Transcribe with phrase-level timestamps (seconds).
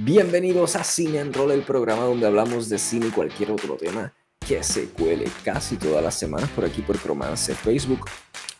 [0.00, 4.12] Bienvenidos a Cine en Roll, el programa donde hablamos de cine y cualquier otro tema
[4.38, 8.08] que se cuele casi todas las semanas por aquí por Cromance, Facebook,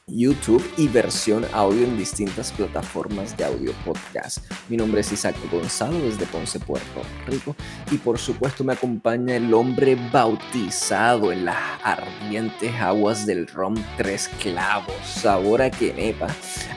[0.09, 4.51] YouTube y versión audio en distintas plataformas de audio podcast.
[4.69, 7.55] Mi nombre es Isaac Gonzalo desde Ponce, Puerto Rico
[7.93, 14.29] y por supuesto me acompaña el hombre bautizado en las ardientes aguas del rom tres
[14.43, 16.27] clavos, sabor a quenepa,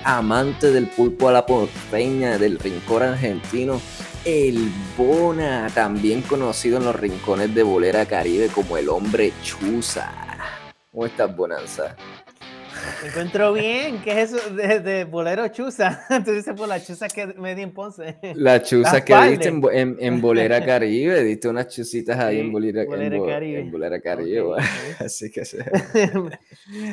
[0.03, 3.81] amante del pulpo a la porteña del rincón argentino,
[4.25, 10.11] el Bona, también conocido en los rincones de Bolera Caribe como el hombre Chuza.
[10.91, 11.95] ¿Cómo estás, Bonanza?
[13.01, 14.01] Me encuentro bien.
[14.03, 16.03] ¿Qué es eso de, bolero chuza?
[16.25, 18.17] Tú dices por la chuza que me di en Ponce.
[18.35, 21.23] La chuza que diste en, Bolera Caribe.
[21.23, 23.59] Diste unas chuzitas ahí en, Bolera, Caribe.
[23.59, 24.55] En Bolera Caribe.
[24.99, 25.57] Así que sí.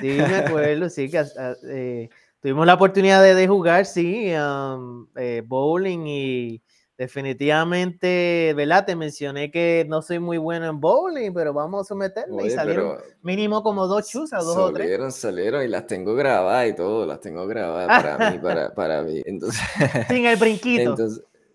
[0.01, 1.25] sí, me acuerdo, sí, que
[1.71, 2.09] eh,
[2.41, 6.63] tuvimos la oportunidad de, jugar, sí, um, eh, bowling y
[6.99, 8.85] definitivamente, ¿verdad?
[8.85, 12.99] Te mencioné que no soy muy bueno en bowling, pero vamos a someterme y salieron
[13.23, 14.87] mínimo como dos chuzas, dos o tres.
[14.87, 19.03] Salieron, salieron y las tengo grabadas y todo, las tengo grabadas para mí, para, para
[19.03, 19.23] mí.
[19.25, 19.63] Entonces,
[20.09, 20.97] sin el brinquito.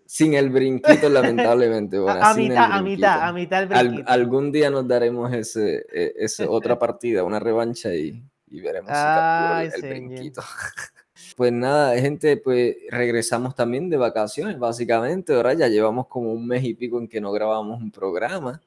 [0.06, 1.98] sin el brinquito, lamentablemente.
[1.98, 4.10] a, mitad, a mitad, a mitad el brinquito.
[4.10, 8.94] algún día nos daremos ese, e, ese otra partida, una revancha y, y veremos si
[8.94, 10.42] capturo el brinquito.
[11.36, 15.34] Pues nada, gente, pues regresamos también de vacaciones, básicamente.
[15.34, 18.62] Ahora ya llevamos como un mes y pico en que no grabamos un programa.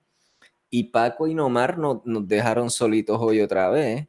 [0.69, 4.05] Y Paco y Nomar nos, nos dejaron solitos hoy otra vez.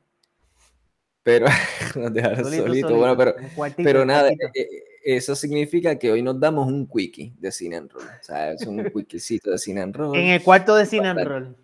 [1.22, 1.46] Pero
[1.94, 2.92] nos dejaron solitos.
[2.92, 3.34] Bueno, pero,
[3.76, 4.68] pero nada, eh, eh,
[5.04, 8.04] eso significa que hoy nos damos un quickie de Cine and Roll.
[8.04, 10.16] O sea, es un quickiecito de Cine and Roll.
[10.16, 11.56] En el cuarto de Cine and Roll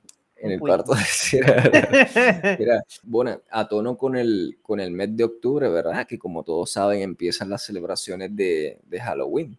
[0.45, 0.92] en el cuarto
[1.33, 6.06] de Mira, bueno, a tono con el, con el mes de octubre, ¿verdad?
[6.06, 9.59] Que como todos saben empiezan las celebraciones de, de Halloween.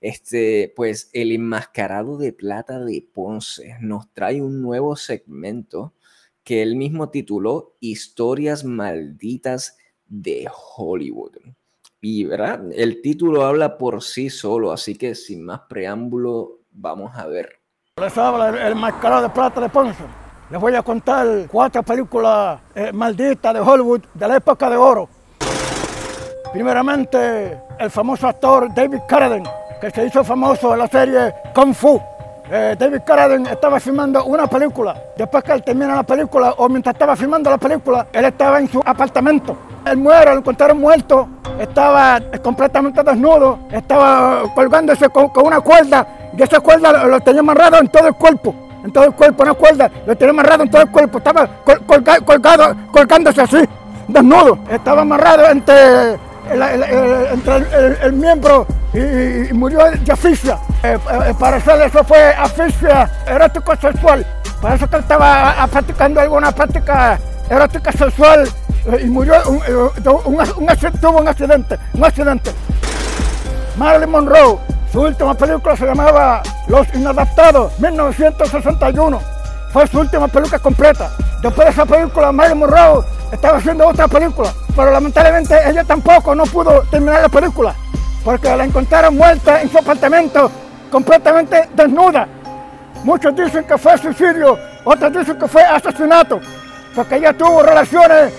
[0.00, 5.94] Este, pues el enmascarado de plata de Ponce nos trae un nuevo segmento
[6.44, 11.38] que él mismo tituló Historias malditas de Hollywood.
[12.00, 12.70] Y ¿verdad?
[12.74, 17.63] el título habla por sí solo, así que sin más preámbulo, vamos a ver
[18.00, 20.02] les habla el, el de plata de Ponce.
[20.50, 25.08] Les voy a contar cuatro películas eh, malditas de Hollywood de la época de oro.
[26.52, 29.48] Primeramente, el famoso actor David Carradine,
[29.80, 32.02] que se hizo famoso en la serie Kung Fu.
[32.50, 34.94] Eh, David Carradine estaba filmando una película.
[35.16, 38.68] Después que él termina la película, o mientras estaba filmando la película, él estaba en
[38.68, 39.56] su apartamento.
[39.86, 41.28] Él muere, lo encontraron muerto,
[41.58, 46.06] estaba completamente desnudo, estaba colgándose con una cuerda.
[46.36, 49.54] Y esa cuerda lo, tenía amarrado en todo el cuerpo, en todo el cuerpo, una
[49.54, 51.48] cuerda, lo tenía amarrado en todo el cuerpo, estaba
[52.24, 53.68] colgado, colgándose así,
[54.08, 56.18] desnudo, estaba amarrado entre
[56.50, 60.58] el, miembro y, murió de asfixia.
[60.82, 64.26] Eh, eh, para hacer eso fue asfixia erótico sexual.
[64.60, 67.18] Para eso que estaba practicando alguna práctica
[67.48, 68.48] erótica sexual
[68.92, 70.02] eh, y murió, un, un,
[71.00, 72.50] tuvo un accidente, un accidente.
[73.76, 74.58] Marilyn Monroe
[74.94, 79.20] su última película se llamaba Los Inadaptados, 1961.
[79.74, 81.10] Fue su última película completa.
[81.42, 86.44] Después de esa película, Marilyn Monroe estaba haciendo otra película, pero lamentablemente ella tampoco no
[86.44, 87.74] pudo terminar la película,
[88.24, 90.48] porque la encontraron muerta en su apartamento,
[90.92, 92.28] completamente desnuda.
[93.02, 96.38] Muchos dicen que fue suicidio, otros dicen que fue asesinato,
[96.94, 98.32] porque ella tuvo relaciones,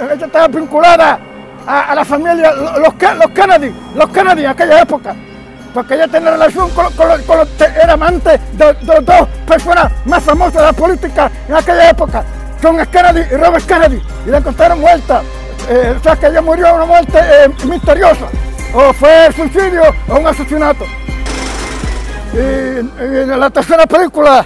[0.00, 1.18] ella estaba vinculada
[1.66, 5.14] a, la familia, los, los Kennedy, los Kennedy en aquella época
[5.78, 10.72] porque ella tenía relación con, los era amante de, dos personas más famosas de la
[10.72, 12.24] política en aquella época,
[12.60, 12.84] John.
[12.90, 15.22] Kennedy y Robert Kennedy, y la encontraron muerta.
[15.68, 18.26] Eh, o sea que ella murió una muerte eh, misteriosa,
[18.74, 20.84] o fue suicidio o un asesinato.
[22.32, 24.44] Y, en la tercera película,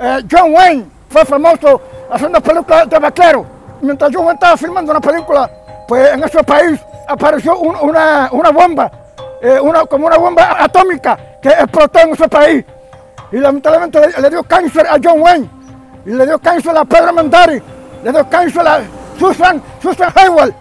[0.00, 3.46] eh, John Wayne fue famoso haciendo películas de vaquero.
[3.82, 5.48] Mientras John Wayne estaba filmando una película,
[5.86, 9.05] pues en ese país apareció una, una bomba
[9.40, 12.64] eh, una, como una bomba atómica que explotó en ese país.
[13.32, 15.50] Y lamentablemente le, dio cáncer a John Wayne,
[16.04, 17.60] y le dio cáncer a Pedro Mandari,
[18.02, 18.80] le dio cáncer a
[19.18, 20.52] Susan, Susan Hayward.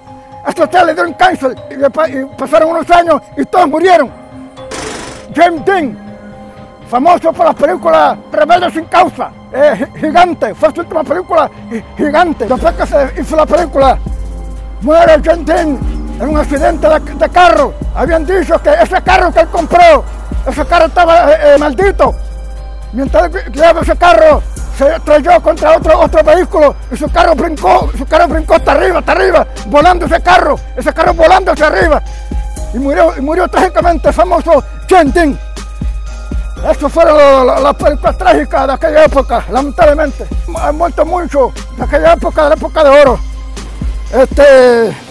[0.43, 4.11] A usted le dio cáncer y, pasaron unos años y todos murieron.
[5.35, 5.97] James Dean,
[6.87, 11.49] famoso por las películas Rebeldes sin causa, eh, gigante, fue su última película
[11.97, 12.45] gigante.
[12.45, 13.97] Después que se hizo la película,
[14.81, 17.73] muere James Dean en un accidente de, carro.
[17.93, 20.03] Habían dicho que ese carro que él compró,
[20.45, 22.15] ese carro estaba eh, eh, maldito.
[22.93, 24.41] Mientras llevaba ese carro,
[24.77, 28.99] se estrelló contra otro, otro vehículo y su carro brincó, su carro brincó hasta arriba,
[28.99, 32.01] hasta arriba, volando ese carro, ese carro volando hacia arriba.
[32.73, 35.37] Y murió, y murió trágicamente el famoso Chentin.
[36.69, 40.25] Estas fueron las películas trágicas de aquella época, lamentablemente.
[40.57, 43.19] Han muerto mucho de aquella época, de la época de oro.
[44.11, 45.04] Este.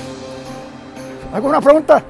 [1.35, 2.05] ¿Alguna pregunta?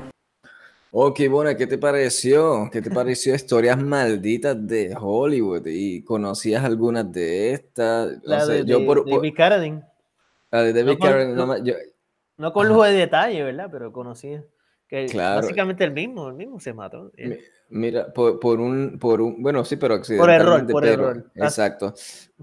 [0.90, 2.68] Oh, qué buena, ¿qué te pareció?
[2.70, 5.62] ¿Qué te pareció Historias Malditas de Hollywood?
[5.64, 8.18] ¿Y conocías algunas de estas?
[8.22, 9.82] la de, yo por, David Carradine.
[10.50, 11.72] La de David Carradine, no, yo,
[12.36, 13.70] no con lujo de detalle, ¿verdad?
[13.72, 14.44] Pero conocía.
[14.86, 17.10] Que básicamente el mismo, el mismo se mató.
[17.74, 20.44] Mira, por, por, un, por un, bueno, sí, pero accidentalmente.
[20.44, 21.30] Por error, por error.
[21.34, 21.92] Exacto.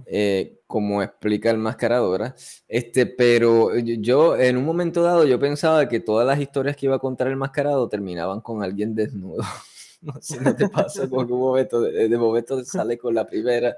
[0.05, 2.35] Eh, como explica el mascarado, ¿verdad?
[2.67, 6.97] Este, pero yo, en un momento dado, yo pensaba que todas las historias que iba
[6.97, 9.41] a contar el mascarado terminaban con alguien desnudo.
[10.01, 13.77] no sé, no te pasa, porque un momento, de, de, momento sale con la primera,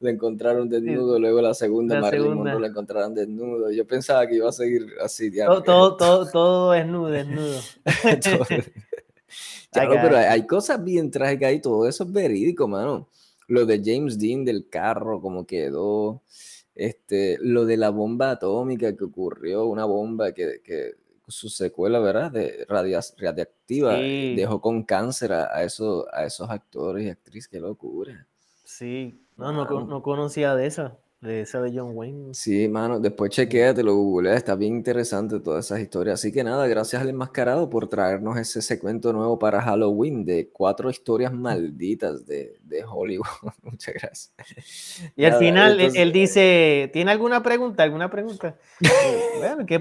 [0.00, 3.70] le encontraron desnudo, luego la segunda, la Marilyn Monroe le encontraron desnudo.
[3.70, 7.60] Yo pensaba que iba a seguir así, Todo, todo, todo, todo desnudo, desnudo.
[9.74, 13.08] Claro, pero hay, cosas bien trágicas ahí, todo eso es verídico, mano.
[13.48, 16.22] Lo de James Dean del carro, como quedó.
[16.74, 20.94] Este, lo de la bomba atómica que ocurrió, una bomba que, que
[21.28, 22.32] su secuela, ¿verdad?
[22.32, 28.26] De radiactiva, dejó con cáncer a, eso, a esos actores y actrices, qué locura.
[28.64, 32.34] Sí, no, no, no conocía de eso de esa de John Wayne.
[32.34, 36.20] Sí, mano, después chequéate, lo googleas, está bien interesante todas esas historias.
[36.20, 40.90] Así que nada, gracias al enmascarado por traernos ese segmento nuevo para Halloween de cuatro
[40.90, 43.26] historias malditas de, de Hollywood.
[43.62, 44.32] Muchas gracias.
[45.16, 47.82] Y al final él, dice, ¿tiene alguna pregunta?
[47.82, 48.56] ¿Alguna pregunta?
[49.38, 49.80] bueno, ¿qué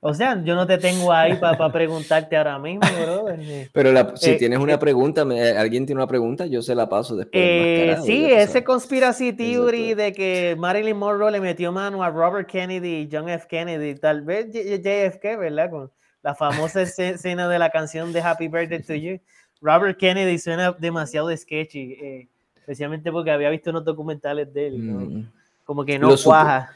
[0.00, 3.26] o sea, yo no te tengo ahí para preguntarte ahora mismo, bro.
[3.72, 7.16] Pero si eh, tienes una eh, pregunta, alguien tiene una pregunta, yo se la paso
[7.16, 7.42] después.
[7.42, 13.06] Eh, sí, ese conspiracy theory de que Marilyn Monroe le metió mano a Robert Kennedy,
[13.10, 13.46] John F.
[13.46, 15.68] Kennedy, tal vez JFK, ¿verdad?
[15.68, 15.90] Con
[16.22, 19.20] la famosa escena de la canción de Happy Birthday to You.
[19.60, 24.78] Robert Kennedy suena demasiado sketchy, eh, especialmente porque había visto unos documentales de él.
[24.78, 25.30] Mm.
[25.64, 26.74] Como que no lo cuaja.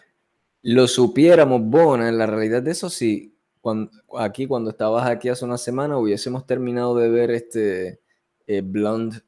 [0.60, 3.34] lo supiéramos, Bona, en la realidad de eso sí.
[3.62, 8.00] Cuando, aquí, cuando estabas aquí hace una semana, hubiésemos terminado de ver este
[8.46, 9.22] eh, Blonde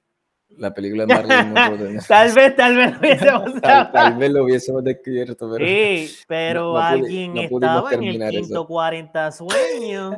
[0.51, 1.99] la película de Marilyn Monroe.
[2.09, 3.61] tal vez, tal vez lo hubiésemos
[3.93, 5.67] tal, vez lo hubiésemos descubierto, pero.
[5.67, 10.17] Sí, pero alguien estaba en el quinto 40 sueños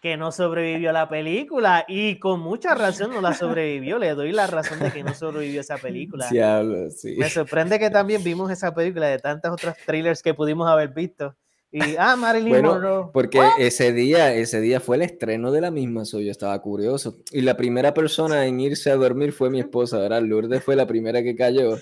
[0.00, 3.98] que no sobrevivió a la película y con mucha razón no la sobrevivió.
[3.98, 6.28] Le doy la razón de que no sobrevivió esa película.
[6.28, 10.90] Sí, Me sorprende que también vimos esa película de tantas otras thrillers que pudimos haber
[10.90, 11.34] visto.
[11.70, 13.10] Y, ah, Marilyn Monroe.
[13.12, 17.18] Porque ese día, ese día fue el estreno de la misma, so yo estaba curioso.
[17.30, 20.22] Y la primera persona en irse a dormir fue mi esposa, ¿verdad?
[20.22, 21.76] Lourdes fue la primera que cayó.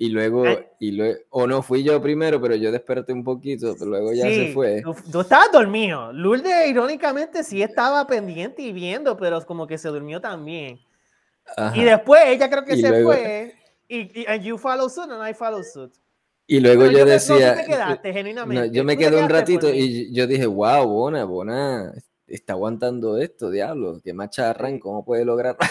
[0.00, 0.44] Y luego,
[0.78, 4.26] y luego, o no fui yo primero, pero yo desperté un poquito, pero luego ya
[4.26, 4.82] se fue.
[5.10, 6.12] Tú, estabas dormido.
[6.12, 10.78] Lourdes, irónicamente, sí estaba pendiente y viendo, pero como que se durmió también.
[11.74, 13.54] Y después ella creo que se fue.
[13.88, 15.92] Y, y and you follow suit and I follow suit.
[16.50, 17.62] Y luego yo, decía,
[18.72, 21.92] yo me quedé un ratito y yo dije, wow, Bona, Bona,
[22.26, 25.56] está aguantando esto, diablo, que macharran, ¿cómo puede lograr?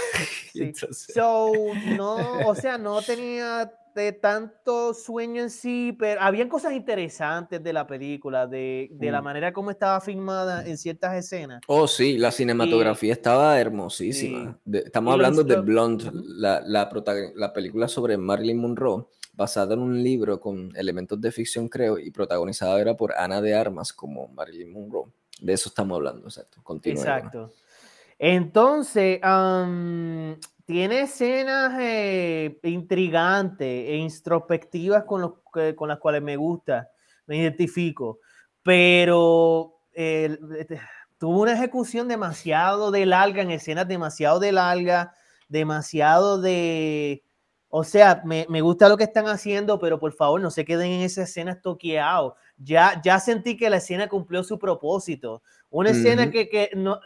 [0.57, 0.73] Sí.
[0.73, 1.51] so,
[1.95, 7.73] no, o sea, no tenía de tanto sueño en sí, pero habían cosas interesantes de
[7.73, 9.23] la película, de, de la mm.
[9.23, 11.61] manera como estaba filmada en ciertas escenas.
[11.67, 14.59] Oh, sí, la cinematografía estaba hermosísima.
[14.71, 16.89] estamos hablando de Blonde, la, la,
[17.35, 19.05] la película sobre Marilyn Monroe
[19.37, 23.53] basada en un libro con elementos de ficción, creo, y protagonizada era por Ana de
[23.53, 25.11] Armas como Marilyn Monroe.
[25.39, 26.59] De eso estamos hablando, exacto.
[26.63, 27.03] Continúa.
[27.03, 27.53] Exacto.
[28.17, 29.21] Entonces,
[30.65, 35.35] tiene escenas eh, intrigantes e introspectivas con,
[35.75, 36.89] con las cuales me gusta,
[37.27, 38.19] me identifico,
[38.63, 40.81] pero este,
[41.19, 45.13] tuvo una ejecución demasiado de larga, en escenas demasiado de larga,
[45.47, 47.23] demasiado de
[47.77, 51.01] o sea, me, gusta lo que están haciendo, pero por favor no se queden en
[51.01, 52.33] esa escena estoqueados.
[52.57, 55.43] Ya, ya sentí que la escena cumplió su propósito.
[55.69, 56.99] Una escena que, no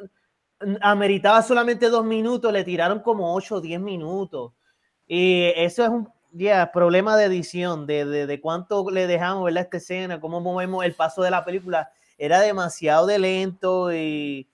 [0.79, 4.53] ameritaba solamente dos minutos, le tiraron como ocho o diez minutos.
[5.07, 6.09] Y eso es un
[6.71, 11.21] problema de edición, de, de, cuánto le dejamos ver esta escena, cómo movemos el paso
[11.21, 11.91] de la película.
[12.17, 14.47] Era demasiado de lento y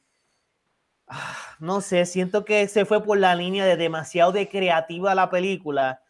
[1.07, 5.29] Ah, no sé, siento que se fue por la línea de demasiado de creativa la
[5.29, 6.01] película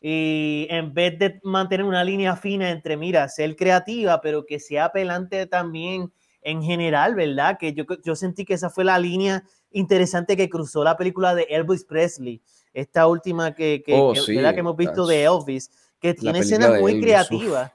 [0.00, 4.86] y en vez de mantener una línea fina entre, mira, ser creativa, pero que sea
[4.86, 6.12] apelante también
[6.42, 7.58] en general, ¿verdad?
[7.58, 11.46] Que yo, yo sentí que esa fue la línea interesante que cruzó la película de
[11.50, 12.40] Elvis Presley,
[12.72, 17.72] esta última que, que, oh, que, hemos visto de Elvis, que tiene escenas muy creativas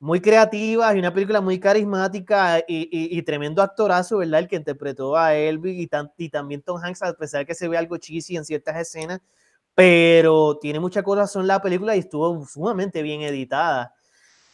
[0.00, 4.40] muy creativa y una película muy carismática y, tremendo actorazo, ¿verdad?
[4.40, 7.68] El que interpretó a Elvis y, y, también Tom Hanks, a pesar de que se
[7.68, 9.20] ve algo cheesy en ciertas escenas,
[9.78, 13.94] pero tiene mucha corazón la película y estuvo sumamente bien editada.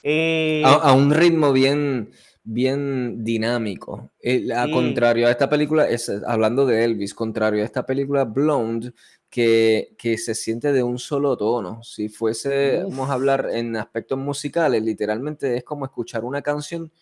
[0.03, 2.11] Eh, a, un ritmo bien,
[2.43, 4.11] bien dinámico.
[4.55, 8.93] A contrario a esta película, es, hablando de Elvis, contrario a esta película Blonde,
[9.31, 11.83] que, que se siente de un solo tono.
[11.83, 16.93] Si fuese, vamos a hablar en aspectos musicales, literalmente es como escuchar una canción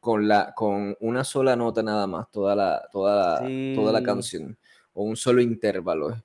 [0.00, 3.40] con, la, con una sola nota nada más, toda la, toda
[3.76, 4.58] toda la canción,
[4.94, 6.16] o un solo intervalo.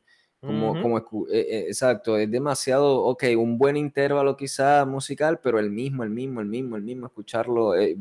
[0.46, 1.00] Como, como
[1.32, 6.10] e, e, exacto, es demasiado, ok, un buen intervalo quizá musical, pero el mismo, el
[6.10, 7.96] mismo, el mismo, el mismo, escucharlo eh,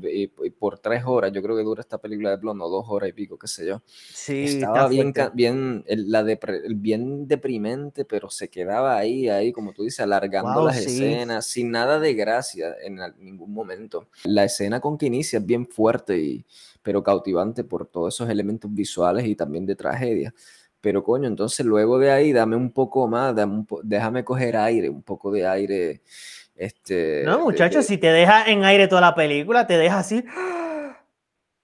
[0.59, 3.39] por tres horas, yo creo que dura esta película de Blonde, dos horas y pico,
[3.39, 3.83] qué sé yo.
[3.87, 6.25] Sí, estaba bien, bien, la
[6.71, 12.01] bien deprimente, pero se quedaba ahí, ahí, como tú dices, alargando las escenas, sin nada
[12.01, 14.09] de gracia en ningún momento.
[14.25, 16.45] La escena con que inicia es bien fuerte, y,
[16.83, 20.35] pero cautivante por todos esos elementos visuales y también de tragedia.
[20.83, 23.35] Pero coño, entonces luego de ahí dame un poco más,
[23.85, 26.03] déjame coger aire, un poco de aire.
[26.57, 30.25] Este, no, muchachos, si te deja en aire toda la película, te deja así.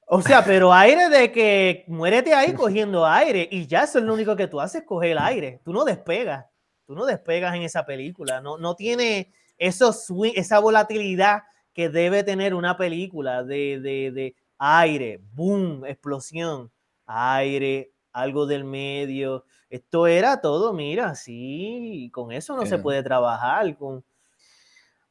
[0.06, 4.14] O sea, pero aire de que muérete ahí cogiendo aire y ya eso es lo
[4.14, 5.60] único que tú haces, coger el aire.
[5.64, 6.46] Tú no despegas,
[6.86, 8.40] tú no despegas en esa película.
[8.40, 11.42] No, no tiene esa volatilidad
[11.74, 16.70] que debe tener una película de, de, de aire, boom, explosión,
[17.04, 19.44] aire, algo del medio.
[19.70, 23.76] Esto era todo, mira, sí, con eso no se puede trabajar.
[23.76, 24.04] Con...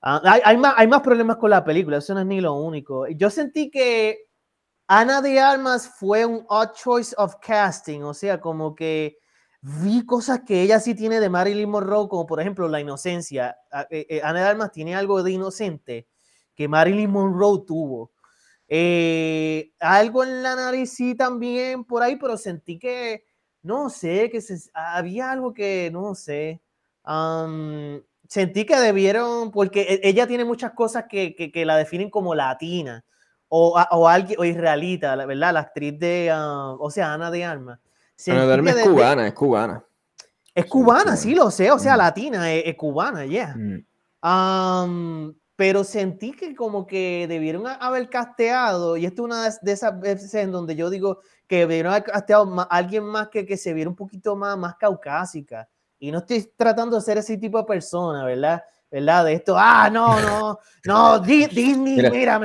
[0.01, 3.07] Ah, hay, más, hay más problemas con la película, eso no es ni lo único.
[3.07, 4.27] Yo sentí que
[4.87, 9.17] Ana de Armas fue un odd choice of casting, o sea, como que
[9.61, 13.57] vi cosas que ella sí tiene de Marilyn Monroe, como por ejemplo la inocencia.
[13.71, 16.07] Ah, eh, eh, Ana de Armas tiene algo de inocente
[16.55, 18.11] que Marilyn Monroe tuvo.
[18.69, 23.25] Eh, algo en la nariz sí también por ahí, pero sentí que,
[23.61, 26.61] no sé, que se, había algo que, no sé,
[28.27, 33.05] sentí que debieron, porque e, ella tiene muchas cosas que, que, la definen como latina
[33.47, 35.53] o, o, alguien, o israelita, ¿verdad?
[35.53, 37.79] La actriz de, o sea, Ana de Armas.
[38.27, 39.83] Ana de Armas es cubana, es cubana.
[40.53, 41.97] Es cubana, sí, lo sé, o sea, mm.
[41.97, 43.25] latina, es, cubana.
[43.25, 43.55] Yeah
[45.57, 50.33] pero sentí que como que debieron haber casteado, y esto es una de esas veces
[50.35, 53.89] en donde yo digo que debieron haber casteado a alguien más que, que se viera
[53.89, 55.67] un poquito más, más caucásica.
[55.97, 58.61] Y no estoy tratando de ser ese tipo de persona, ¿verdad?
[58.89, 59.25] ¿Verdad?
[59.25, 61.75] De esto, ah, no, no, no, Disney,
[62.09, 62.39] mira,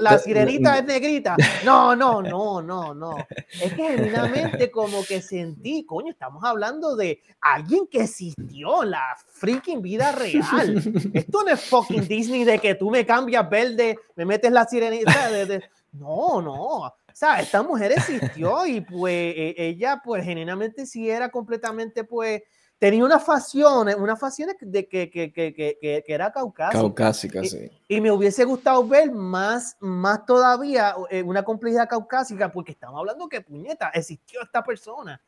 [0.00, 1.36] la, sirenita es negrita.
[1.64, 3.16] No, no, no, no, no.
[3.28, 9.16] Es que genuinamente como que sentí, coño, estamos hablando de alguien que existió en la
[9.32, 10.82] freaking vida real.
[11.12, 15.30] Esto no es fucking Disney de que tú me cambias verde, me metes la sirenita.
[15.30, 16.94] De, No, no.
[17.14, 22.42] O sea, esta mujer existió y pues e, ella pues genuinamente sí era completamente pues
[22.78, 26.78] tenía una facción, una facción de que, que, que, que era caucásica.
[26.78, 27.70] Caucásica, sí.
[27.88, 33.28] Y, me hubiese gustado ver más, más todavía eh, una complejidad caucásica, porque estamos hablando
[33.28, 35.20] que puñeta, existió esta persona.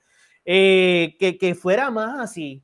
[0.44, 2.62] Eh, que, fuera más así.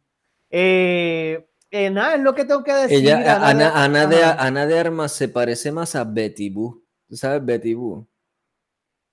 [0.50, 2.98] Eh, nada, es lo que tengo que decir.
[2.98, 6.82] Ella, Ana, Ana, de, Ana, de, Armas se parece más a Betty Boo.
[7.08, 8.06] ¿Tú sabes Betty Boo?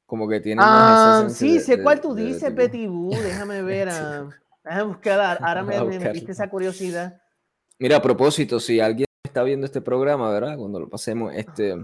[0.06, 3.12] Como que tiene más ah, Sí, sé cuál tú dices, Betty Boo.
[3.12, 3.90] Déjame ver.
[3.92, 4.30] a...
[4.70, 7.20] Déjame buscar, ahora me, me esa curiosidad.
[7.80, 10.58] Mira, a propósito, si alguien está viendo este programa, ¿verdad?
[10.58, 11.76] Cuando lo pasemos, este,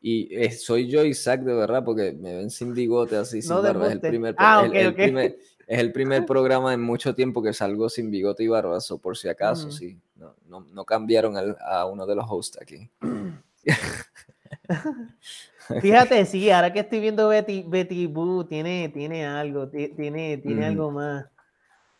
[0.00, 3.86] y soy yo Isaac de verdad, porque me ven sin bigote así, sin barba.
[3.86, 8.10] Es el primer, ah, Primer, es el primer programa en mucho tiempo que salgo sin
[8.10, 9.96] bigote y barba, o por si acaso, sí.
[10.16, 12.90] No, no, no cambiaron a uno de los hosts aquí.
[15.80, 20.90] Fíjate, sí, ahora que estoy viendo Betty, Betty Boo, tiene, tiene algo, tiene, tiene algo
[20.90, 21.26] más.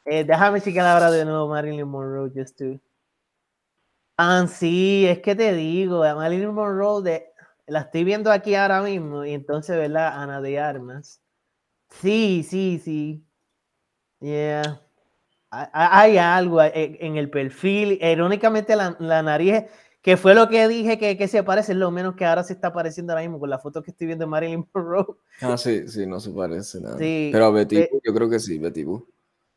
[0.06, 2.80] Eh, déjame checar ahora de nuevo Marilyn Monroe, just to.
[4.16, 7.26] Ah, sí, es que te digo, Marilyn Monroe, de,
[7.66, 10.22] la estoy viendo aquí ahora mismo, y entonces, ¿verdad?
[10.22, 11.20] Ana de Armas.
[11.90, 13.26] Sí, sí, sí.
[14.20, 14.80] Yeah.
[15.50, 19.64] Hay algo eh, en el perfil, irónicamente la, la nariz,
[20.02, 22.52] que fue lo que dije que, que, se parece, es lo menos que ahora se
[22.52, 25.16] está pareciendo ahora mismo con la foto que estoy viendo de Marilyn Monroe.
[25.40, 26.96] Ah, sí, sí, no se parece nada.
[26.96, 29.08] Sí, Pero a Betty, eh, yo creo que sí, Betty Boo.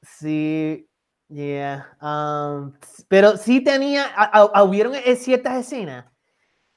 [0.02, 0.90] Sí,
[1.28, 1.98] yeah.
[2.02, 2.74] Um,
[3.08, 4.06] pero sí tenía,
[4.64, 6.06] hubieron e, ciertas escenas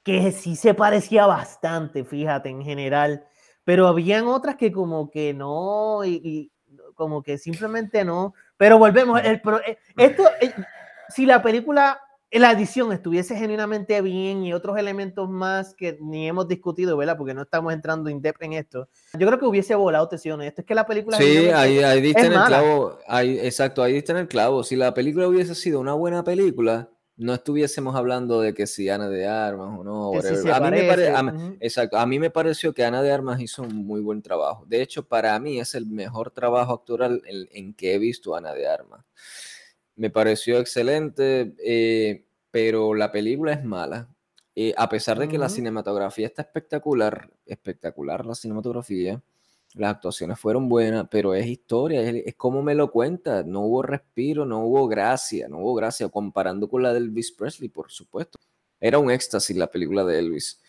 [0.03, 3.25] que sí se parecía bastante, fíjate, en general.
[3.65, 6.51] Pero habían otras que como que no, y,
[6.95, 8.35] como que simplemente no.
[8.57, 10.53] Pero volvemos, el, eh, esto, eh,
[11.09, 12.01] si la película
[12.39, 17.17] la edición estuviese genuinamente bien y otros elementos más que ni hemos discutido, ¿verdad?
[17.17, 18.89] Porque no estamos entrando in depth en esto.
[19.19, 20.49] Yo creo que hubiese volado tensiones.
[20.49, 21.19] Esto es que la película.
[21.19, 22.99] Sí, ahí, ahí diste en el clavo.
[23.07, 24.65] Ahí, exacto, ahí diste en el clavo.
[24.65, 29.09] Si la película hubiese sido una buena película, no estuviésemos hablando de que si Ana
[29.09, 30.13] de Armas o no.
[30.13, 34.01] a, mí me exacto, a mí me pareció que Ana de Armas hizo un muy
[34.01, 34.65] buen trabajo.
[34.67, 38.55] De hecho, para mí es el mejor trabajo actoral en, que he visto a Ana
[38.55, 39.05] de Armas.
[39.97, 44.09] Me pareció excelente, eh, pero la película es mala.
[44.55, 49.23] Eh, a pesar de que la cinematografía está espectacular, espectacular la cinematografía,
[49.75, 53.43] las actuaciones fueron buenas, pero es historia, es, como me lo cuenta.
[53.43, 57.69] No hubo respiro, no hubo gracia, no hubo gracia, comparando con la de Elvis Presley,
[57.69, 58.39] por supuesto.
[58.81, 60.61] Era un éxtasis la película de Elvis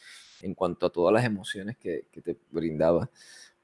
[0.41, 3.09] en cuanto a todas las emociones que, te brindaba.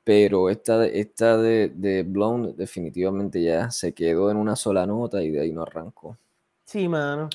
[0.09, 5.29] Pero esta, esta de, de Blonde definitivamente ya se quedó en una sola nota y
[5.29, 6.17] de ahí no arrancó.
[6.65, 7.29] Sí, mano.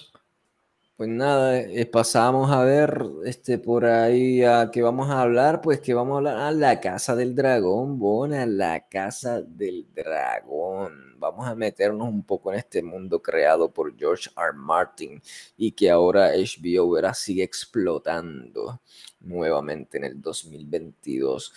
[0.96, 5.78] Pues nada, eh, pasamos a ver este por ahí a qué vamos a hablar, pues
[5.78, 11.14] que vamos a hablar a la casa del dragón, Bona, la casa del dragón.
[11.20, 14.52] Vamos a meternos un poco en este mundo creado por George R.
[14.52, 15.22] Martin
[15.56, 18.80] y que ahora HBO verá sigue explotando
[19.20, 21.52] nuevamente en el 2022.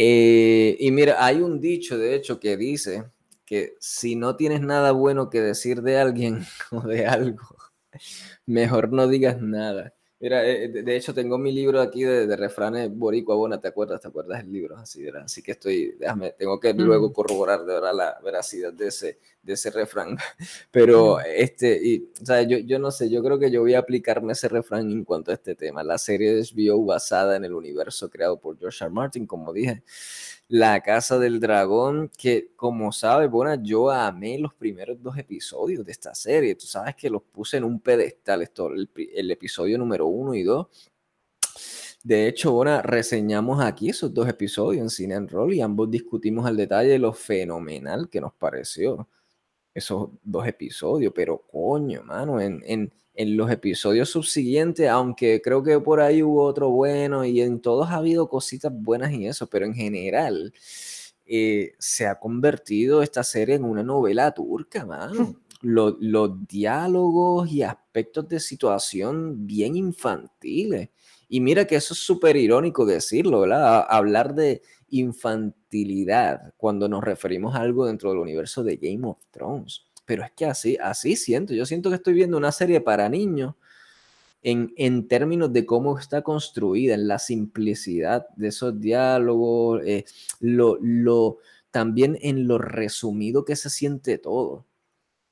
[0.00, 3.10] Eh, y mira, hay un dicho de hecho que dice
[3.44, 7.48] que si no tienes nada bueno que decir de alguien o de algo,
[8.46, 9.94] Mejor no digas nada.
[10.20, 14.00] Mira, eh, de, hecho tengo mi libro aquí de, refranes boricua bona, ¿te acuerdas?
[14.00, 14.76] ¿Te acuerdas del libro?
[14.76, 19.20] Así, Así que estoy, déjame, tengo que luego corroborar de verdad la veracidad de ese,
[19.44, 20.16] de ese refrán.
[20.72, 23.78] Pero este, y, o sea, yo, yo no sé, yo creo que yo voy a
[23.78, 25.84] aplicarme ese refrán en cuanto a este tema.
[25.84, 28.92] La serie de HBO basada en el universo creado por George R.
[28.92, 29.84] Martin, como dije,
[30.48, 35.92] la Casa del Dragón, que como sabes, bueno, yo amé los primeros dos episodios de
[35.92, 36.54] esta serie.
[36.54, 40.68] Tú sabes que los puse en un pedestal, esto, el, episodio número uno y dos.
[42.02, 46.46] De hecho, bueno, reseñamos aquí esos dos episodios en Cine and Roll y ambos discutimos
[46.46, 49.08] al detalle lo fenomenal que nos pareció
[49.74, 51.12] esos dos episodios.
[51.14, 56.70] Pero coño, mano, en, en los episodios subsiguientes, aunque creo que por ahí hubo otro
[56.70, 60.54] bueno y en todos ha habido cositas buenas y eso, pero en general
[61.26, 65.34] eh, se ha convertido esta serie en una novela turca, mano.
[65.60, 70.90] Los, los diálogos y aspectos de situación bien infantiles.
[71.28, 73.84] Y mira que eso es súper irónico decirlo, ¿verdad?
[73.88, 79.87] Hablar de infantilidad cuando nos referimos a algo dentro del universo de Game of Thrones
[80.08, 81.52] pero es que así, así siento.
[81.52, 83.54] Yo siento que estoy viendo una serie para niños
[84.42, 90.06] en, en términos de cómo está construida, en la simplicidad de esos diálogos, eh,
[90.40, 91.40] lo, lo,
[91.70, 94.64] también en lo resumido que se siente todo.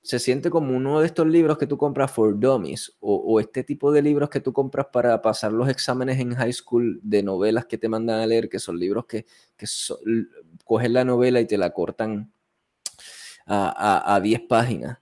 [0.03, 3.91] Se siente como uno de estos libros que tú compras for dummies o, este tipo
[3.93, 7.79] de libros que tú compras para pasar los exámenes en high school de novelas que
[7.79, 9.25] te mandan a leer, que son libros que,
[9.57, 9.67] que
[10.67, 12.31] coges la novela y te la cortan
[13.47, 14.99] a, 10 páginas.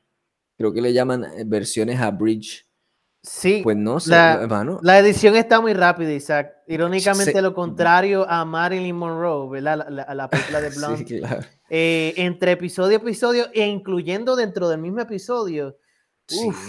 [0.56, 2.66] Creo que le llaman eh, versiones a bridge.
[3.22, 3.60] Sí.
[3.62, 6.52] Pues no sé, la, La edición está muy rápida, Isaac.
[6.68, 9.86] Irónicamente, lo contrario a Marilyn Monroe, ¿verdad?
[9.88, 10.98] La, la, película de Blonde.
[10.98, 11.42] Sí, claro.
[11.70, 15.78] Eh, entre episodio y episodio, e incluyendo dentro del mismo episodio,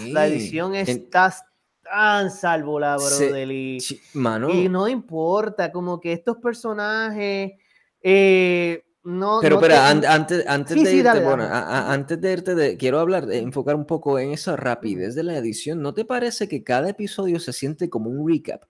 [0.08, 1.34] la edición está
[1.82, 3.50] tan salvo la brother.
[3.50, 3.78] Y,
[4.14, 7.52] y, no importa, como que estos personajes.
[8.00, 13.38] Eh, no, pero, pero antes, antes de irte, bueno, antes de irte, quiero hablar, de,
[13.38, 15.80] enfocar un poco en esa rapidez de la edición.
[15.80, 18.64] ¿No te parece que cada episodio se siente como un recap?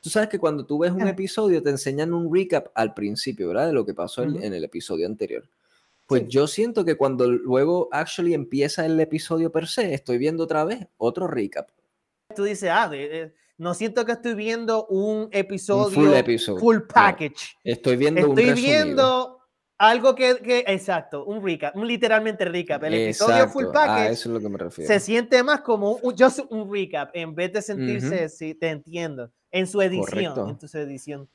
[0.00, 3.68] Tú sabes que cuando tú ves un episodio te enseñan un recap al principio, ¿verdad?
[3.68, 5.48] De lo que pasó en, el episodio anterior.
[6.08, 10.64] Pues yo siento que cuando luego actually empieza el episodio per se, estoy viendo otra
[10.64, 11.68] vez otro recap.
[12.34, 12.90] Tú dices, ah,
[13.56, 16.58] no siento que estoy viendo un episodio full, episode.
[16.58, 17.56] full package.
[17.62, 19.35] estoy viendo estoy viendo
[19.78, 22.82] algo que, que, exacto, un recap, un literalmente recap.
[22.84, 24.12] El episodio full package.
[24.12, 24.88] eso es lo que me refiero.
[24.92, 29.30] Se siente más como un, just un recap en vez de sentirse, sí, te entiendo,
[29.50, 31.28] en su edición, en su edición.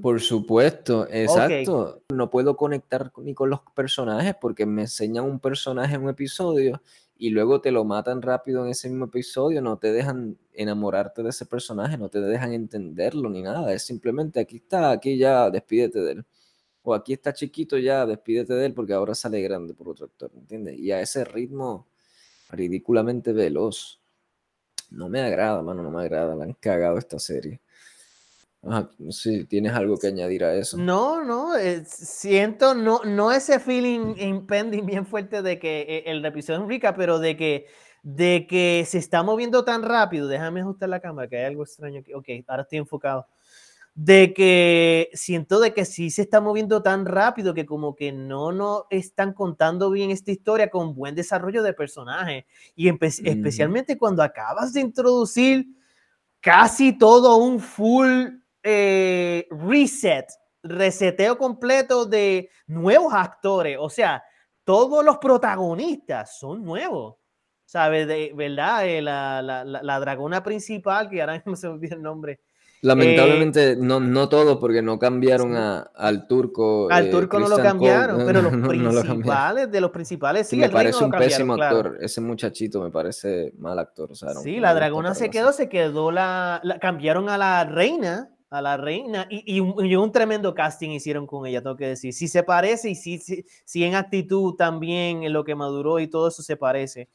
[0.00, 2.00] Por supuesto, exacto.
[2.08, 6.80] No puedo conectar ni con los personajes porque me enseñan un personaje en un episodio
[7.18, 11.30] y luego te lo matan rápido en ese mismo episodio, no te dejan enamorarte de
[11.30, 16.00] ese personaje, no te dejan entenderlo ni nada, es simplemente aquí está, aquí ya despídete
[16.00, 16.26] de él
[16.82, 20.30] o aquí está chiquito ya, despídete de él porque ahora sale grande por otro actor,
[20.34, 20.78] ¿entiendes?
[20.78, 21.86] Y a ese ritmo
[22.50, 24.00] ridículamente veloz.
[24.90, 26.34] No me agrada, mano, no me agrada.
[26.34, 27.60] La han cagado esta serie.
[28.62, 30.78] no sé si tienes algo que añadir a eso.
[30.78, 36.24] No, no, eh, siento, no, no ese feeling impending bien fuerte de que eh, el
[36.24, 37.66] episodio es rica, pero de que
[38.02, 42.00] de que se está moviendo tan rápido, déjame ajustar la cámara, que hay algo extraño
[42.00, 43.26] aquí, ok, ahora estoy enfocado,
[44.00, 48.52] de que siento de que sí se está moviendo tan rápido que como que no
[48.52, 54.72] no están contando bien esta historia con buen desarrollo de personaje y especialmente cuando acabas
[54.72, 55.66] de introducir
[56.38, 58.28] casi todo un full
[58.62, 60.26] eh, reset,
[60.62, 64.22] reseteo completo de nuevos actores, o sea,
[64.62, 67.16] todos los protagonistas son nuevos.
[67.64, 68.08] ¿sabes?
[68.08, 68.86] De, ¿Verdad?
[68.88, 72.40] Eh, la, la, la, dragona principal, que ahora mismo se me olvida el nombre.
[72.80, 76.88] Lamentablemente, eh, no, no todo, porque no cambiaron a, al turco.
[76.90, 80.56] Al eh, turco no lo cambiaron, pero los principales, de los principales, sí.
[80.56, 81.98] me parece un pésimo actor.
[82.00, 84.12] Ese muchachito me parece mal actor.
[84.12, 88.62] O sea, sí, la dragona se quedó, se quedó la, Cambiaron a la reina, a
[88.62, 89.60] la reina, y, y,
[89.96, 92.12] un, tremendo casting hicieron con ella, tengo que decir.
[92.14, 96.06] Sí se parece y sí, sí, sí en actitud también, en lo que maduró y
[96.06, 97.08] todo eso se parece.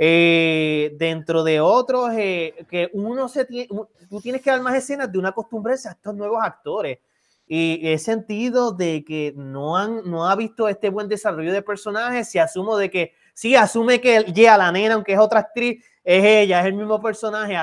[0.00, 3.68] Eh, dentro de otros, eh, que uno se tiene,
[4.08, 7.00] tú tienes que dar más escenas de una costumbre a estos nuevos actores.
[7.48, 12.30] Y he sentido de que no, han, no ha visto este buen desarrollo de personajes.
[12.30, 16.24] Se asumo de que, sí, asume que ya la nena, aunque es otra actriz, es
[16.24, 17.56] ella, es el mismo personaje.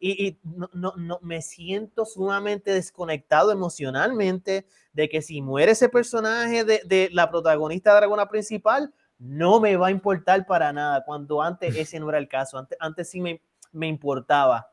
[0.00, 5.88] Y, y no, no, no, me siento sumamente desconectado emocionalmente de que si muere ese
[5.88, 11.04] personaje de, de la protagonista de Dragona principal, no me va a importar para nada,
[11.04, 14.72] cuando antes ese no era el caso, antes, antes sí me, me importaba.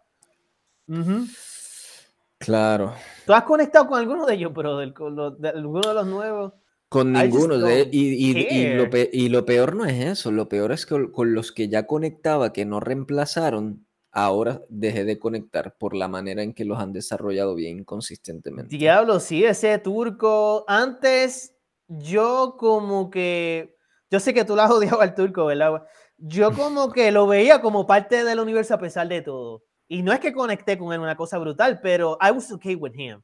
[2.39, 2.93] Claro.
[3.25, 6.53] ¿Tú has conectado con alguno de ellos, pero con de, alguno de los nuevos?
[6.87, 7.57] Con ninguno.
[7.57, 10.31] De, y, y, lo y, lo peor no es eso.
[10.31, 15.19] Lo peor es que con los que ya conectaba, que no reemplazaron, ahora dejé de
[15.19, 18.77] conectar por la manera en que los han desarrollado bien consistentemente.
[18.77, 20.63] Diablo, sí, ese turco.
[20.69, 21.55] Antes
[21.89, 23.76] yo como que
[24.09, 25.83] yo sé que tú la odiado al turco, ¿verdad?
[26.17, 29.63] Yo como que lo veía como parte del universo a pesar de todo.
[29.87, 32.93] Y no es que conecté con él una cosa brutal, pero I was okay with
[32.95, 33.21] him.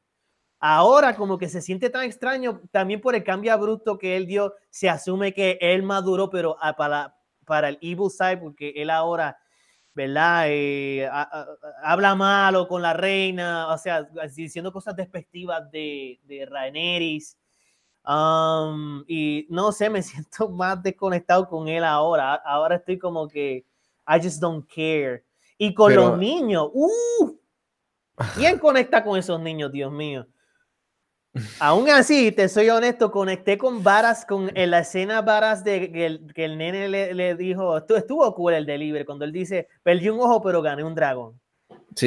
[0.60, 4.54] Ahora como que se siente tan extraño también por el cambio abrupto que él dio,
[4.70, 9.38] se asume que él maduró, pero para, para el evil side, porque él ahora,
[9.94, 10.46] ¿verdad?
[10.48, 11.10] Eh,
[11.84, 16.46] habla malo con la reina, o sea, diciendo cosas despectivas de, de
[18.04, 22.36] Rhaenyra y no sé, me siento más desconectado con él ahora.
[22.36, 23.66] Ahora estoy como que
[24.08, 25.24] I just don't care.
[25.58, 27.38] Y con los niños, ¡uh!
[28.36, 30.28] ¿Quién conecta con esos niños, Dios mío?
[31.60, 36.06] Aún así, te soy honesto, conecté con Varas, con en la escena Varas de que
[36.06, 40.10] el, que el nene le, le, dijo, estuvo cool el delivery, cuando él dice, perdí
[40.10, 41.40] un ojo, pero gané un dragón.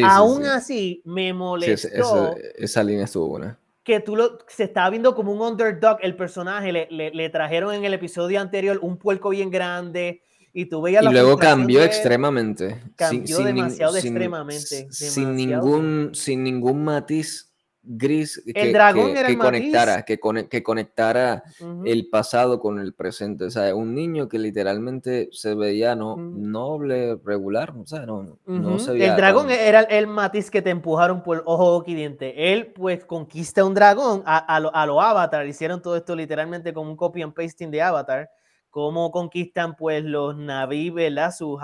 [0.04, 2.36] Aún así, me molestó.
[2.56, 6.72] esa línea estuvo buena que tú lo, se estaba viendo como un underdog el personaje,
[6.72, 10.22] le, le, trajeron en el episodio anterior un puerco bien grande
[10.52, 12.82] y tú veías y luego cambió extremadamente.
[12.96, 14.88] Cambió demasiado extremadamente.
[14.90, 17.52] Sin, ningún, sin ningún matiz
[17.86, 20.18] gris que, que, conectara, que,
[20.50, 21.44] que, conectara
[21.84, 23.44] el pasado con el presente.
[23.44, 28.78] O sea, un niño que literalmente se veía no, noble, regular, o sea, no, no
[28.78, 32.52] se veía El dragón era el matiz que te empujaron por ojo, ojo y diente.
[32.52, 35.46] Él, pues, conquista un dragón a, a, lo, a lo Avatar.
[35.46, 38.30] Hicieron todo esto literalmente como un copy and pasting de Avatar.
[38.70, 41.32] Cómo conquistan, pues, los Naví, ¿verdad?
[41.32, 41.60] Sus,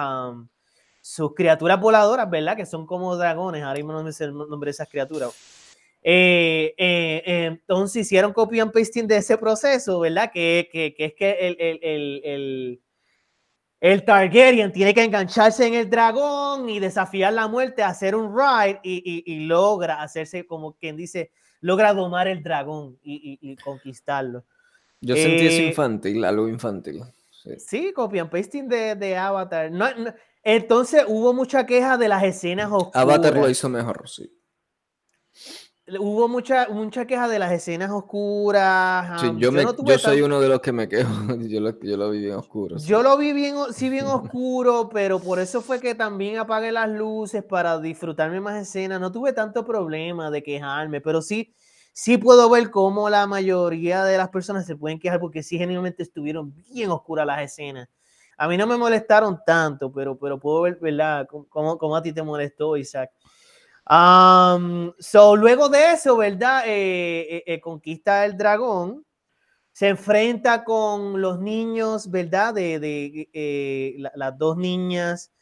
[1.00, 2.56] sus criaturas voladoras, ¿verdad?
[2.56, 3.62] Que son como dragones.
[3.62, 5.60] Ahora mismo no me sé el nombre de esas criaturas
[6.04, 10.32] eh, eh, eh, entonces hicieron copy and pasting de ese proceso, ¿verdad?
[10.32, 11.80] Que, que, que es que el, el,
[12.24, 12.82] el,
[13.80, 18.80] el, Targaryen tiene que engancharse en el dragón y desafiar la muerte, hacer un ride
[18.82, 24.44] y, y, logra hacerse, como quien dice, logra domar el dragón y, y conquistarlo.
[25.00, 27.02] Yo sentí eso infantil, algo infantil.
[27.58, 29.70] Sí, copy and pasting de, de Avatar.
[29.70, 29.86] No,
[30.44, 32.94] entonces hubo mucha queja de las escenas oscuras.
[32.94, 34.30] Avatar lo hizo mejor, sí
[35.98, 39.22] hubo mucha, mucha queja de las escenas oscuras.
[39.38, 39.50] yo,
[39.84, 41.10] yo, soy uno de los que me quejo.
[41.40, 42.76] yo, lo, yo lo vi bien oscuro.
[42.78, 46.88] Yo lo vi bien, sí, bien oscuro, pero por eso fue que también apagué las
[46.88, 49.00] luces para disfrutarme más escenas.
[49.00, 51.54] No tuve tanto problema de quejarme, pero sí,
[51.92, 56.02] sí puedo ver cómo la mayoría de las personas se pueden quejar porque sí, genuinamente
[56.02, 57.88] estuvieron bien oscuras las escenas.
[58.36, 61.28] A mí no me molestaron tanto, pero, pero puedo ver, ¿verdad?
[61.48, 63.10] Cómo, cómo a ti te molestó, Isaac.
[63.88, 66.64] Um, so, luego de eso, ¿verdad?
[66.66, 69.04] Eh, eh, eh, conquista el dragón,
[69.72, 72.54] se enfrenta con los niños, ¿verdad?
[72.54, 75.32] De, de las dos niñas.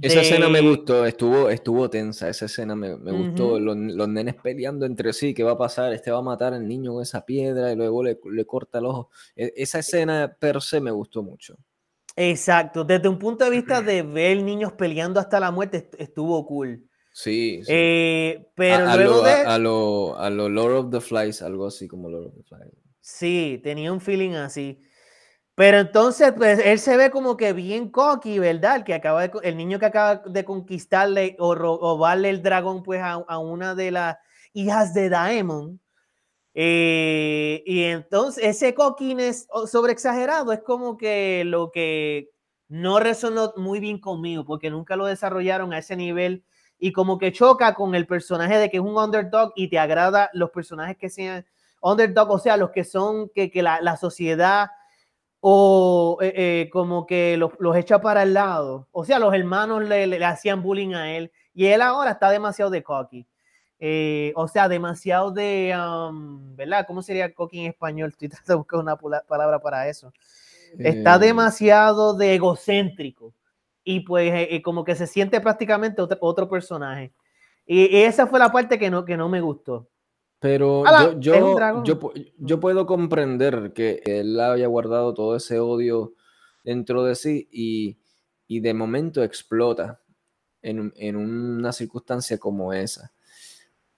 [0.00, 4.36] Esa escena me gustó, estuvo, estuvo tensa, esa escena me, me gustó, los, los, nenes
[4.36, 5.92] peleando entre sí, ¿qué va a pasar?
[5.92, 8.86] Este va a matar al niño con esa piedra y luego le, le corta el
[8.86, 9.10] ojo.
[9.36, 11.58] E, esa escena per se me gustó mucho.
[12.16, 16.88] Exacto, desde un punto de vista de ver niños peleando hasta la muerte estuvo cool.
[17.12, 17.72] Sí, sí.
[17.72, 19.32] Eh, pero a, luego lo, de...
[19.32, 22.72] A, lo, a lo Lord of the Flies, algo así como Lord of the Flies.
[23.00, 24.80] Sí, tenía un feeling así.
[25.54, 28.84] Pero entonces, pues, él se ve como que bien cocky, ¿verdad?
[28.84, 33.12] que acaba de, el niño que acaba de conquistarle o robarle el dragón, pues, a,
[33.12, 34.16] a una de las
[34.54, 35.80] hijas de Daemon.
[36.54, 42.30] Eh, y entonces, ese cockiness sobre exagerado es como que lo que
[42.68, 46.44] no resonó muy bien conmigo, porque nunca lo desarrollaron a ese nivel
[46.84, 50.30] y como que choca con el personaje de que es un underdog y te agrada
[50.32, 51.46] los personajes que sean
[51.80, 54.68] underdog, o sea, los que son que, que la, la sociedad
[55.38, 58.88] o eh, eh, como que los, los, echa para el lado.
[58.90, 62.68] O sea, los hermanos le, le, hacían bullying a él y él ahora está demasiado
[62.68, 63.28] de cocky.
[63.78, 66.84] Eh, o sea, demasiado de, um, ¿verdad?
[66.88, 68.10] ¿Cómo sería cocky en español?
[68.10, 70.12] Estoy tratando de buscar una palabra para eso.
[70.80, 73.34] Está demasiado de egocéntrico
[73.84, 77.12] y pues como que se siente prácticamente otro, otro personaje.
[77.66, 79.88] Y, y esa fue la parte que no, que no me gustó.
[80.38, 86.14] Pero Ala, yo, yo, yo, yo puedo comprender que él haya guardado todo ese odio
[86.64, 88.00] dentro de sí y,
[88.48, 90.00] y de momento explota
[90.60, 93.12] en, en una circunstancia como esa.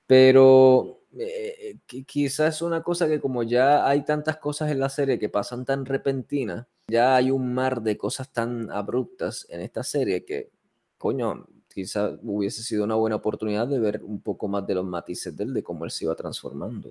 [0.07, 4.89] Pero eh, qui- quizás es una cosa que como ya hay tantas cosas en la
[4.89, 9.83] serie que pasan tan repentinas, ya hay un mar de cosas tan abruptas en esta
[9.83, 10.51] serie que,
[10.99, 15.37] coño, quizás hubiese sido una buena oportunidad de ver un poco más de los matices
[15.37, 16.91] de él, de cómo él se iba transformando.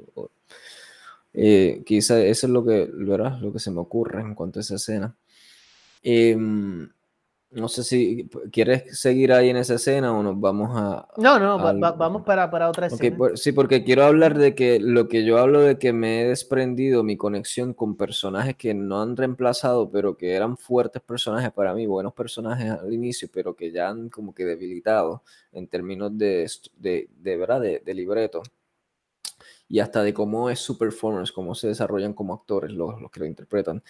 [1.33, 3.39] Eh, quizás eso es lo que, ¿verdad?
[3.39, 5.15] lo que se me ocurre en cuanto a esa escena.
[6.03, 6.89] Em,
[7.53, 11.07] no sé si quieres seguir ahí en esa escena o nos vamos a...
[11.17, 13.17] No, no, va- vamos para, para otra escena.
[13.17, 16.27] por- sí, porque quiero hablar de que lo que yo hablo de que me he
[16.27, 21.73] desprendido mi conexión con personajes que no han reemplazado, pero que eran fuertes personajes para
[21.73, 26.49] mí, buenos personajes al inicio, pero que ya han como que debilitado en términos de,
[26.77, 28.41] de, de verdad, de, de libreto
[29.67, 33.21] y hasta de cómo es su performance, cómo se desarrollan como actores los, los que
[33.21, 33.83] lo interpretan.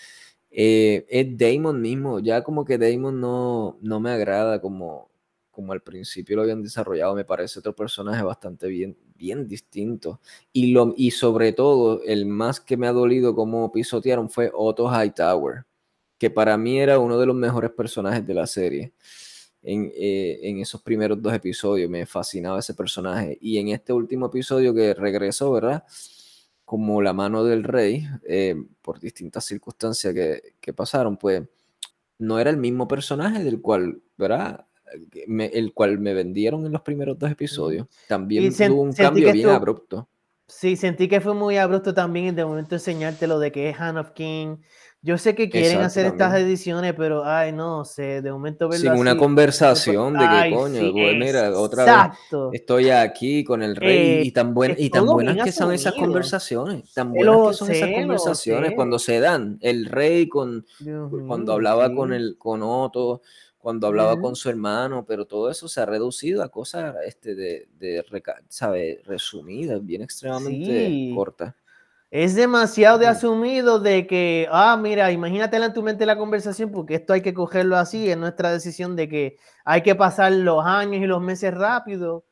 [0.56, 5.10] Eh, es Damon mismo, ya como que Damon no, no me agrada como,
[5.50, 10.22] como al principio lo habían desarrollado, me parece otro personaje bastante bien, bien distinto.
[10.52, 14.88] Y, lo, y sobre todo, el más que me ha dolido como pisotearon fue Otto
[14.88, 15.66] Hightower,
[16.20, 18.94] que para mí era uno de los mejores personajes de la serie.
[19.64, 23.38] En, eh, en esos primeros dos episodios me fascinaba ese personaje.
[23.42, 25.84] Y en este último episodio que regresó, ¿verdad?
[26.66, 31.44] Como la mano del rey, eh, por distintas circunstancias que, que pasaron, pues
[32.20, 34.66] no era el mismo personaje del cual, ¿verdad?
[35.28, 37.88] Me- el cual me vendieron en los primeros dos episodios.
[38.08, 40.08] También tuvo un cambio bien estuvo- abrupto.
[40.48, 43.98] Sí, sentí que fue muy abrupto también de momento enseñarte lo de que es Han
[43.98, 44.58] of King.
[45.06, 49.00] Yo sé que quieren hacer estas ediciones, pero ay, no sé, de momento verlo Sin
[49.02, 52.18] una conversación de que, ay, coño, sí, güey, mira, otra vez
[52.54, 55.94] estoy aquí con el rey Eh, y tan, buen, y tan buenas que son esas
[55.96, 59.58] conversaciones, tan Eh, buenas lo que son esas sé, conversaciones cuando se dan.
[59.60, 63.22] El rey con, Dios cuando mío, hablaba con el con Otto,
[63.58, 67.68] cuando hablaba con su hermano, pero todo eso se ha reducido a cosas este, de,
[67.78, 68.06] de
[69.06, 71.12] resumidas, bien extremadamente Sí.
[71.14, 71.56] cortas.
[72.14, 76.94] Es demasiado de asumido de que, ah, mira, imagínatela en tu mente la conversación, porque
[76.94, 81.02] esto hay que cogerlo así, es nuestra decisión de que hay que pasar los años
[81.02, 82.24] y los meses rápido.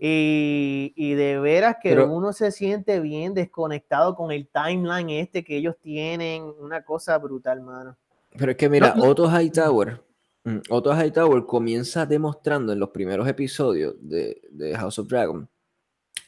[0.00, 5.44] Y, y de veras que Pero- uno se siente bien desconectado con el timeline este
[5.44, 7.96] que ellos tienen, una cosa brutal, mano.
[8.36, 9.04] Pero es que mira, no.
[9.04, 10.02] Otto Hightower,
[10.42, 15.48] mm, Otto Hightower comienza demostrando en los primeros episodios de, de House of Dragon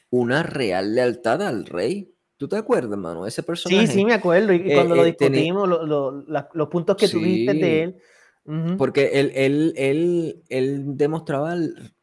[0.09, 2.13] una real lealtad al rey.
[2.37, 3.25] ¿Tú te acuerdas, mano?
[3.25, 3.87] Ese personaje.
[3.87, 4.53] Sí, sí, me acuerdo.
[4.53, 7.45] Y, eh, cuando lo eh, discutimos, lo- lo- la- los puntos que Sí.
[7.45, 7.95] de él.
[8.77, 11.53] Porque él, él, él, él demostraba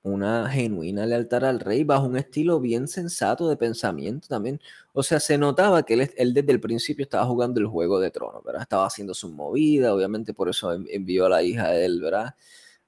[0.02, 4.60] una genuina lealtad al rey bajo un estilo bien sensato de pensamiento también.
[4.92, 8.10] O sea, se notaba que él, él desde el principio estaba jugando el juego de
[8.10, 8.60] tronos, ¿verdad?
[8.60, 12.34] Estaba haciendo su movida, obviamente por eso en- envió a la hija de él, ¿verdad?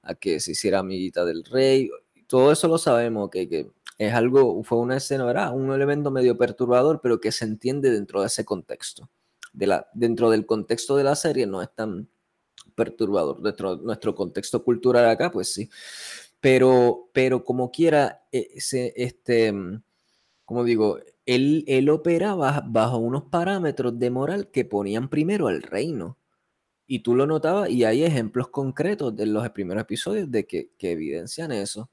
[0.03, 1.89] A que se hiciera amiguita del rey.
[2.27, 5.53] Todo eso lo sabemos, que, que es algo, fue una escena, ¿verdad?
[5.55, 9.09] Un elemento medio perturbador, pero que se entiende dentro de ese contexto.
[9.53, 12.07] De la, dentro del contexto de la serie no es tan
[12.75, 13.41] perturbador.
[13.41, 15.69] Dentro de nuestro contexto cultural acá, pues sí.
[16.39, 19.81] Pero, pero como quiera, eh, ese, este, mm,
[20.45, 26.17] como digo, él, él operaba bajo unos parámetros de moral que ponían primero al reino.
[26.87, 30.91] Y tú lo notabas, y hay ejemplos concretos de los primeros episodios de que, que
[30.91, 31.89] evidencian eso.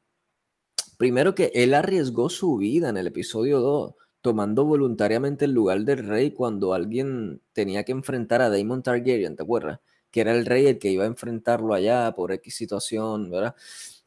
[0.98, 6.07] Primero que él arriesgó su vida en el episodio 2, tomando voluntariamente el lugar del
[6.07, 9.80] rey cuando alguien tenía que enfrentar a Daemon Targaryen, ¿te acuerdas?
[10.11, 13.57] que era el rey el que iba a enfrentarlo allá por X situación, ¿verdad?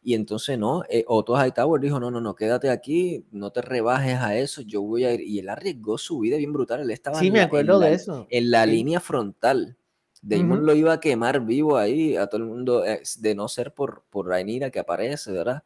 [0.02, 4.16] Y entonces, no, eh, Otto Hightower dijo, no, no, no, quédate aquí, no te rebajes
[4.20, 5.20] a eso, yo voy a ir.
[5.20, 7.88] Y él arriesgó su vida bien brutal, él estaba sí, en, me acuerdo en la-
[7.90, 8.26] de eso.
[8.30, 8.72] en la Sí.
[8.72, 9.76] línea frontal.
[10.22, 10.66] Damon Ujú.
[10.68, 14.06] lo iba a quemar vivo ahí, a todo el mundo, eh, de no ser por,
[14.10, 15.64] por Rhaenyra que aparece, ¿verdad?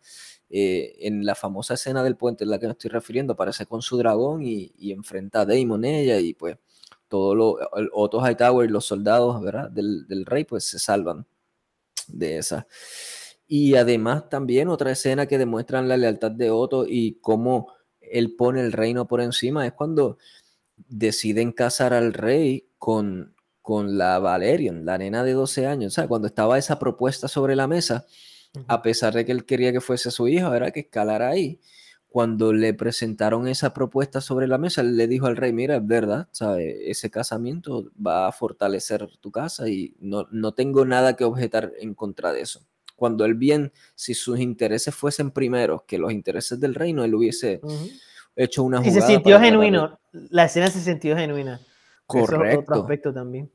[0.53, 3.81] Eh, en la famosa escena del puente en la que me estoy refiriendo, aparece con
[3.81, 6.57] su dragón y, y enfrenta a Daemon ella y pues
[7.11, 7.57] todo lo,
[7.91, 9.69] Otto Hightower y los soldados, ¿verdad?
[9.69, 11.27] Del, rey pues se salvan
[12.07, 12.67] de esa.
[13.47, 18.61] Y además también otra escena que demuestran la lealtad de Otto y cómo él pone
[18.61, 20.17] el reino por encima es cuando
[20.77, 25.93] deciden casar al rey con, con la Valerion, la nena de 12 años.
[25.93, 28.05] Sea, cuando estaba esa propuesta sobre la mesa.
[28.67, 31.59] A pesar de que él quería que fuese su hija, era que escalara ahí.
[32.07, 35.87] Cuando le presentaron esa propuesta sobre la mesa, él le dijo al rey, mira, es
[35.87, 36.91] verdad, ¿sabe?
[36.91, 41.93] ese casamiento va a fortalecer tu casa y no, no tengo nada que objetar en
[41.93, 42.61] contra de eso.
[42.97, 47.61] Cuando él bien, si sus intereses fuesen primeros que los intereses del reino, él hubiese
[48.35, 49.07] hecho una Y jugada.
[49.07, 49.99] se sintió genuino.
[50.11, 51.61] La escena se sintió genuina.
[52.09, 52.73] Eso es otro Correcto.
[52.73, 53.49] aspecto también.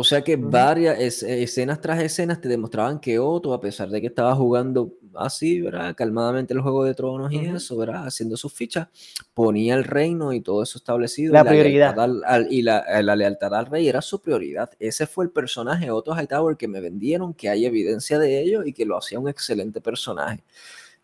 [0.00, 4.00] O sea que varias es- escenas tras escenas te demostraban que Otto, a pesar de
[4.00, 5.94] que estaba jugando así, ¿verdad?
[5.96, 8.06] Calmadamente el Juego de Tronos y eso, ¿verdad?
[8.06, 8.86] Haciendo sus fichas,
[9.34, 11.32] ponía el reino y todo eso establecido.
[11.32, 11.98] La y prioridad.
[11.98, 14.70] al- al- y la, eh, la lealtad al rey era su prioridad.
[14.78, 18.72] Ese fue el personaje Otto Hightower que me vendieron, que hay evidencia de ello y
[18.72, 20.44] que lo hacía un excelente personaje.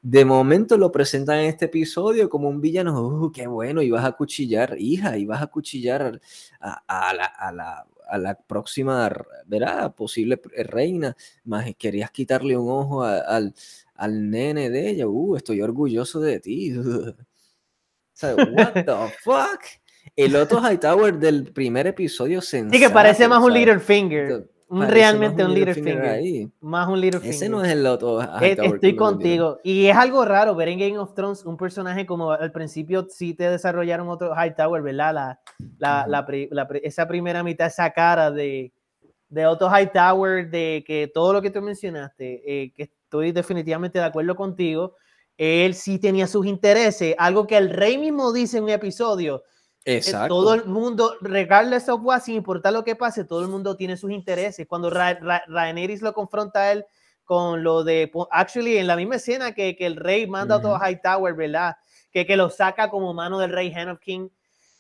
[0.07, 4.13] De momento lo presentan en este episodio como un villano, uh, qué bueno, ibas a
[4.13, 6.21] cuchillar, hija, ibas a cuchillar
[6.61, 9.11] a, a la, a la- a la próxima,
[9.47, 9.95] ¿verdad?
[9.95, 10.39] Posible
[10.69, 13.55] reina, más querías quitarle un ojo al,
[13.95, 16.75] al nene de ella, uh, estoy orgulloso de ti.
[18.23, 19.63] What the fuck?
[20.15, 23.55] El Otto Hightower del primer episodio Sí, que parece sensato, más un.
[23.55, 24.51] Littlefinger.
[24.83, 26.49] Realmente un Littlefinger.
[26.61, 27.35] Más un Littlefinger.
[27.35, 28.39] Ese no es el Hightower.
[28.39, 29.59] que Estoy contigo.
[29.63, 33.35] Y es algo raro ver en Game of Thrones un personaje como al principio sí
[33.35, 35.15] te desarrollaron otro Hightower, ¿verdad?
[35.15, 35.41] La,
[35.79, 38.73] la, la la esa primera mitad, esa cara de,
[39.29, 44.05] de Otto Hightower, de que todo lo que tú mencionaste, eh, que estoy definitivamente de
[44.05, 44.95] acuerdo contigo,
[45.37, 49.43] él sí tenía sus intereses, algo que el rey mismo dice en un episodio.
[49.85, 50.29] Eh, Exacto.
[50.35, 53.97] Todo el mundo, regardless of what, sin importar lo que pase, todo el mundo tiene
[53.97, 54.67] sus intereses.
[54.67, 56.85] Cuando Ra Ra- Rhaenyra lo confronta a él
[57.25, 60.75] con lo de, actually, en la misma escena que, que el rey manda a todo
[60.77, 60.85] Ujú.
[60.85, 61.77] Hightower, ¿verdad?
[62.11, 64.29] Que, que lo saca como mano del rey Hand of King.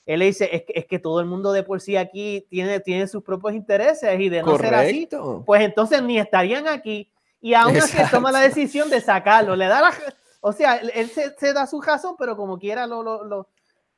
[0.06, 2.80] Él le dice, es que, es que todo el mundo de por sí aquí tiene,
[2.80, 5.08] tiene sus propios intereses y de no ser así,
[5.46, 7.10] pues entonces ni estarían aquí.
[7.40, 9.56] Y aún así toma la decisión de sacarlo.
[9.56, 9.94] Le da la,
[10.42, 13.48] o sea, él, él se, se da su razón, pero como quiera lo, lo, lo,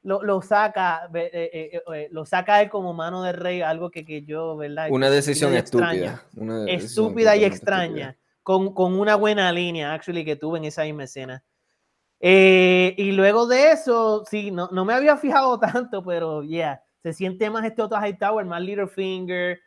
[0.07, 3.90] lo, lo saca, ve- eh, eh, eh, lo saca él como mano del rey, algo
[3.90, 4.88] que, que yo, ¿verdad?
[4.90, 6.14] Una decisión medio extraña.
[6.14, 6.42] estúpida.
[6.42, 8.11] una decisión Estúpida y extraña.
[8.11, 8.16] estúpida.
[8.42, 11.42] Con, con una buena línea, actually, que tuve en esa misma escena.
[12.21, 15.59] Eh, y luego de eso, sí, no, no me había fijado
[15.90, 19.61] tanto, pero ya, se siente más este otro Hightower, más Littlefinger.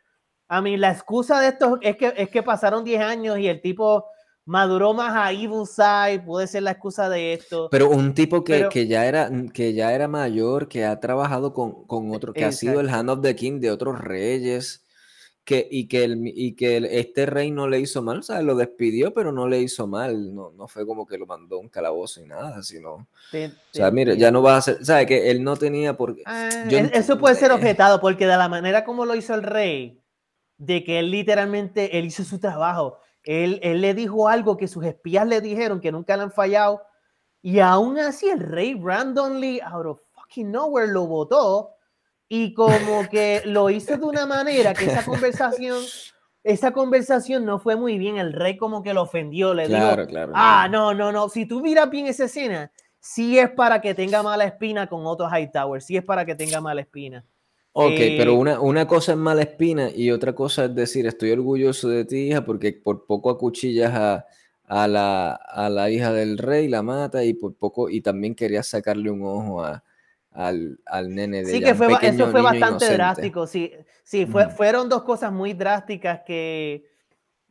[0.48, 3.60] A mí, la excusa de esto es que, es que pasaron 10 años y el
[3.60, 4.06] tipo
[4.50, 7.68] maduró más a Evil Side, puede ser la excusa de esto.
[7.70, 11.54] Pero un tipo que, Pero- que ya era, que ya era mayor, que ha trabajado
[11.54, 12.98] con, con otro, que ha sido el Exacto.
[13.00, 14.82] Hand of the King de otros reyes,
[15.44, 18.42] que, y que, el, y que el- este rey no le hizo mal, o sea,
[18.42, 21.60] lo despidió, pero no le hizo mal, no, no fue como que lo mandó a
[21.60, 25.06] un calabozo y nada, sino, Te- o sea, mire, ya no va a ser, ¿sabes?
[25.06, 26.22] Que él no tenía por qué.
[26.26, 27.54] Ah, Yo ent- eso puede ser eh.
[27.54, 30.00] objetado porque de la manera como lo hizo el rey,
[30.58, 34.84] de que él literalmente, él hizo su trabajo, él, él le dijo algo que sus
[34.84, 36.82] espías le dijeron que nunca le han fallado
[37.42, 41.74] y aún así el rey randomly, out of fucking nowhere, lo votó
[42.28, 45.82] y como que lo hizo de una manera que esa conversación,
[46.44, 50.06] esa conversación no fue muy bien, el rey como que lo ofendió, le dijo, Claro,
[50.06, 50.32] claro.
[50.34, 50.94] Ah, claro.
[50.94, 51.28] no, no, no.
[51.28, 55.28] Si tú miras bien esa escena, sí es para que tenga mala espina con Otto
[55.28, 55.82] Hightower.
[55.82, 57.24] Sí es para que tenga mala espina.
[57.72, 61.30] Ok, pero Eh, una, una cosa es mala espina y otra cosa es decir, estoy
[61.30, 64.26] orgulloso de ti, hija, porque por poco acuchillas a,
[64.64, 68.66] a la, a la hija del rey, la mata y por poco, y también querías
[68.66, 69.84] sacarle un ojo a,
[70.32, 72.94] al, al nene de Sí, que fue, pequeño eso fue bastante inocente.
[72.94, 73.46] drástico.
[73.46, 74.56] Sí, sí fue- Ujú.
[74.56, 76.86] fueron dos cosas muy drásticas que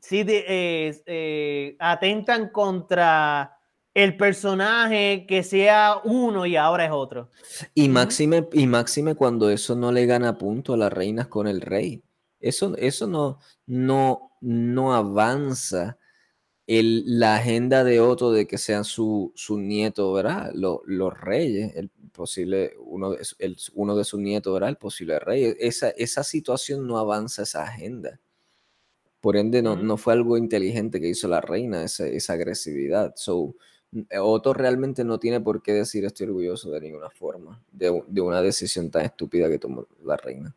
[0.01, 3.58] sí de- eh, eh, atentan contra
[3.93, 7.31] el personaje que sea uno y ahora es otro.
[7.73, 11.61] Y máxime, y máxime cuando eso no le gana punto a las reinas con el
[11.61, 12.03] rey.
[12.39, 15.97] Eso, eso no, no, no avanza
[16.67, 20.51] el, la agenda de Otto de que sean su, su nieto, ¿verdad?
[20.53, 24.69] Lo- los reyes, el posible, uno de, el- uno de sus nietos, ¿verdad?
[24.69, 25.55] El posible rey.
[25.59, 28.19] Esa, esa situación no avanza esa agenda.
[29.21, 33.13] Por ende, no, no fue algo inteligente que hizo la reina, esa, esa agresividad.
[33.17, 33.55] So,
[34.19, 37.89] Otto realmente no tiene por qué decir estoy orgulloso de ninguna forma, de,
[38.21, 40.53] una decisión tan estúpida que tomó la reina.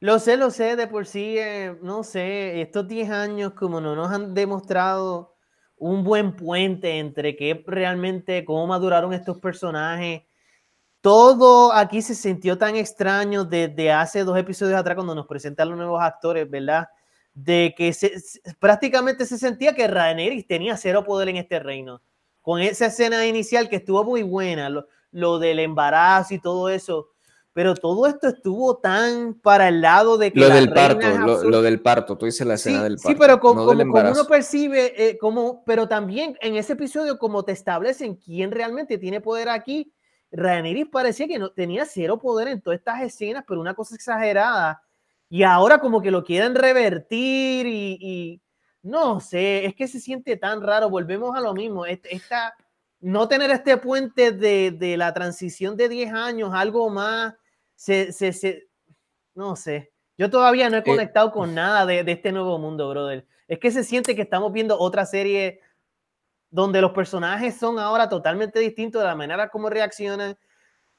[0.00, 3.96] Lo sé, lo sé, de por sí, eh, no sé, estos 10 años como no
[3.96, 5.34] nos han demostrado
[5.76, 10.22] un buen puente entre qué realmente, cómo maduraron estos personajes.
[11.00, 15.78] Todo aquí se sintió tan extraño desde hace dos episodios atrás cuando nos presentan los
[15.78, 16.88] nuevos actores, ¿verdad?
[17.40, 18.12] De que se,
[18.58, 22.02] prácticamente se sentía que Rhaenyra tenía cero poder en este reino.
[22.42, 27.10] Con esa escena inicial que estuvo muy buena, lo, lo del embarazo y todo eso
[27.58, 31.80] pero todo esto estuvo tan para el lado de que lo del parto, lo, del
[31.80, 33.08] parto, tú dices la escena del parto.
[33.08, 38.14] Sí, pero como, uno percibe, eh, como, pero también en ese episodio como te establecen
[38.14, 39.92] quién realmente tiene poder aquí,
[40.30, 44.80] Rhaenyra parecía que no tenía cero poder en todas estas escenas, pero una cosa exagerada.
[45.28, 48.42] Y ahora como que lo quieren revertir y,
[48.82, 50.88] no sé, es que se siente tan raro.
[50.88, 51.84] Volvemos a lo mismo.
[51.84, 52.54] Esta,
[53.00, 57.34] no tener este puente de, de la transición de 10 años, algo más
[57.74, 58.68] se, se, se,
[59.34, 62.88] no sé, yo todavía no he eh, conectado con nada de, de, este nuevo mundo,
[62.90, 63.24] brother.
[63.46, 65.60] Es que se siente que estamos viendo otra serie
[66.50, 70.36] donde los personajes son ahora totalmente distintos de la manera como reaccionan.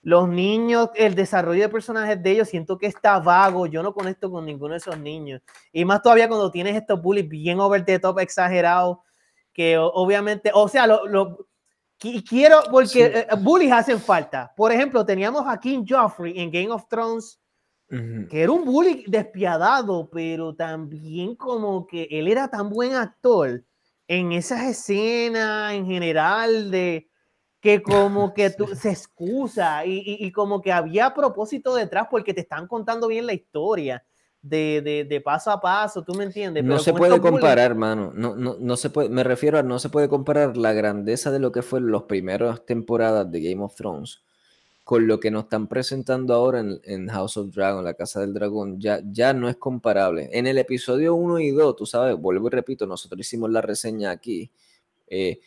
[0.02, 3.68] Los niños, el desarrollo de personajes de ellos, siento que está vago.
[3.68, 5.42] Yo no conecto con ninguno de esos niños.
[5.74, 9.00] Y más todavía cuando tienes estos bullies bien over the top, exagerados,
[9.54, 11.48] que obviamente, o sea, lo,
[11.98, 14.54] quiero, porque eh, bullies hacen falta.
[14.56, 17.40] Por ejemplo, teníamos a King Joffrey en Game of Thrones,
[17.90, 23.64] que era un bully despiadado, pero también como que él era tan buen actor
[24.08, 27.10] en esas escenas en general de
[27.60, 32.34] que como que tú, se excusa y, y, y, como que había propósito detrás porque
[32.34, 34.04] te están contando bien la historia
[34.42, 36.64] de, de, paso a paso, ¿tú me entiendes?
[36.64, 38.12] no se puede comparar, hermano.
[38.16, 41.40] No, no, no se puede, me refiero a no se puede comparar la grandeza de
[41.40, 44.22] lo que fue las primeras temporadas de Game of Thrones
[44.90, 48.82] con lo que nos están presentando ahora en, House of Dragon, la Casa del Dragón,
[48.82, 50.32] ya, ya no es comparable.
[50.34, 54.10] En el episodio 1 y 2, tú sabes, vuelvo y repito, nosotros hicimos la reseña
[54.10, 54.50] aquí.
[55.06, 55.42] Eh,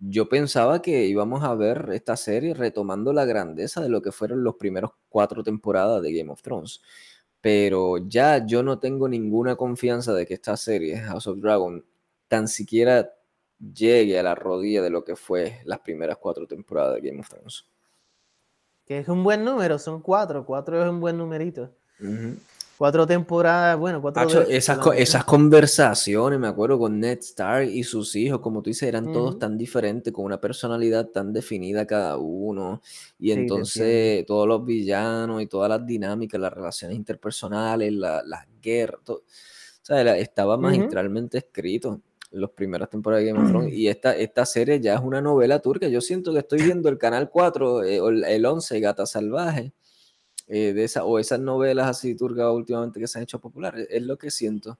[0.00, 4.44] yo pensaba que íbamos a ver esta serie retomando la grandeza de lo que fueron
[4.44, 6.80] los primeros cuatro temporadas de Game of Thrones
[7.40, 11.84] pero ya yo no tengo ninguna confianza de que esta serie, House of Dragon,
[12.26, 13.14] tan siquiera
[13.58, 17.28] llegue a la rodilla de lo que fue las primeras cuatro temporadas de Game of
[17.28, 17.66] Thrones.
[18.84, 21.70] Que es un buen número, son cuatro, cuatro es un buen numerito.
[22.78, 28.38] Cuatro temporadas, bueno, cuatro esas, esas conversaciones, me acuerdo, con Ned Stark y sus hijos,
[28.38, 32.80] como tú dices, eran todos tan diferentes, con una personalidad tan definida cada uno.
[33.18, 39.24] Y entonces todos los villanos y todas las dinámicas, las relaciones interpersonales, las guerras, todo,
[39.88, 42.00] estaba magistralmente escrito
[42.30, 43.74] en las primeras temporadas de Game of Thrones.
[43.74, 45.88] Y esta, esta serie ya es una novela turca.
[45.88, 49.72] Yo siento que estoy viendo el canal 4, eh, el 11, Gata Salvaje
[50.48, 54.02] eh, de esa, o esas novelas así turcas últimamente que se han hecho populares, es
[54.02, 54.78] lo que siento.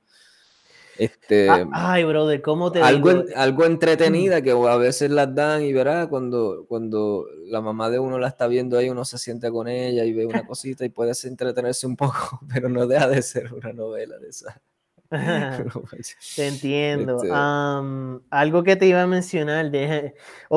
[0.98, 5.72] Este, ah, ay, brother, ¿cómo te algo, algo entretenida que a veces las dan y
[5.72, 9.68] verá cuando, cuando la mamá de uno la está viendo ahí, uno se siente con
[9.68, 13.52] ella y ve una cosita y puede entretenerse un poco, pero no deja de ser
[13.54, 14.60] una novela de esa.
[16.36, 17.22] Te entiendo.
[17.22, 17.32] Este
[18.30, 20.14] algo que te iba a mencionar, de,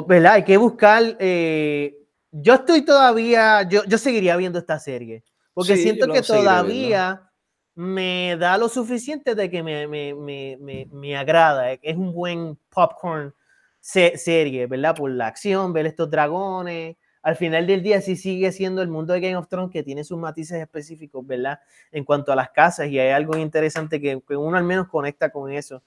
[0.08, 0.34] ¿verdad?
[0.34, 2.01] Hay que buscar eh,
[2.32, 5.24] yo estoy todavía, yo, yo seguiría viendo esta serie,
[5.54, 7.30] porque siento que todavía
[7.76, 13.34] me da lo suficiente de que me, me, me, me agrada, es un buen popcorn
[13.82, 14.96] serie, ¿verdad?
[14.96, 16.98] Por la acción, ver estos dragones.
[17.24, 20.04] Al final del día sí sigue siendo el mundo de Game of Thrones que tiene
[20.04, 21.60] sus matices específicos, ¿verdad?
[21.92, 25.30] En cuanto a las casas y hay algo interesante que, que uno al menos conecta
[25.30, 25.84] con eso.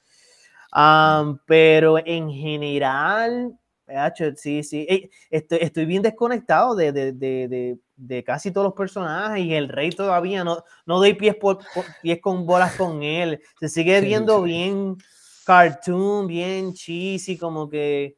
[1.46, 3.58] pero en general,
[4.36, 5.10] sí, sí.
[5.30, 9.90] estoy, estoy, bien desconectado de, de, de, de, casi todos los personajes y el rey
[9.90, 11.58] todavía no, no doy pies, por,
[12.02, 13.40] pies con bolas con él.
[13.60, 14.96] Se sigue viendo bien
[15.44, 18.16] cartoon, bien cheesy, como que...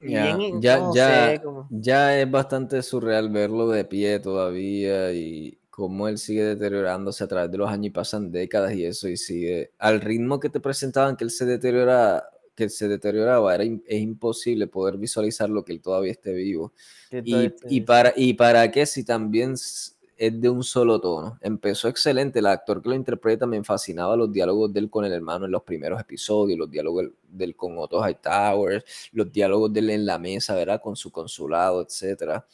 [0.00, 1.40] ya, ya,
[1.70, 7.52] ya es bastante surreal verlo de pie todavía y cómo él sigue deteriorándose a través
[7.52, 11.16] de los años y pasan décadas y eso y sigue al ritmo que te presentaban
[11.16, 12.28] que él se deteriora
[12.58, 16.72] que se deterioraba, era es imposible poder visualizar lo que él todavía esté vivo.
[17.12, 21.38] Y, y, para, ¿Y para qué si también es de un solo tono?
[21.40, 25.12] Empezó excelente, el actor que lo interpreta me fascinaba los diálogos de él con el
[25.12, 29.78] hermano en los primeros episodios, los diálogos de él con Otto Towers los diálogos de
[29.78, 30.80] él en la mesa, ¿verdad?
[30.82, 32.44] Con su consulado, etcétera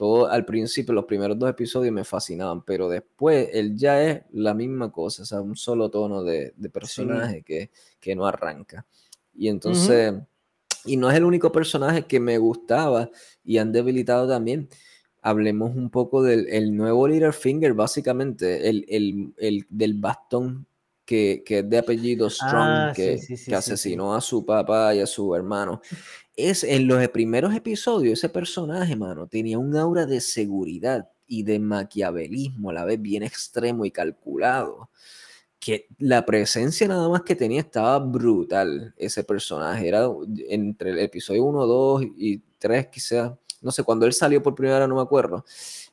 [0.00, 4.54] todo al principio, los primeros dos episodios me fascinaban, pero después él ya es la
[4.54, 7.70] misma cosa, o sea, un solo tono de, personaje que,
[8.00, 8.86] que, no arranca.
[9.40, 10.12] Y entonces,
[10.84, 13.10] y no es el único personaje que me gustaba
[13.42, 14.68] y han debilitado también.
[15.22, 18.84] Hablemos un poco del el nuevo Littlefinger, básicamente, el,
[19.38, 20.66] el, del bastón
[21.06, 25.06] que, que, es de apellido Strong, ah, que, que asesinó a su papá y a
[25.06, 25.80] su hermano
[26.48, 31.58] es en los primeros episodios, ese personaje, mano, tenía un aura de seguridad y de
[31.58, 34.90] maquiavelismo a la vez bien extremo y calculado.
[35.60, 38.94] Que la presencia nada más que tenía estaba brutal.
[38.96, 40.08] Ese personaje era
[40.48, 44.80] entre el episodio 1, 2 y 3, quizás, no sé, cuando él salió por primera
[44.80, 45.44] vez, no me acuerdo.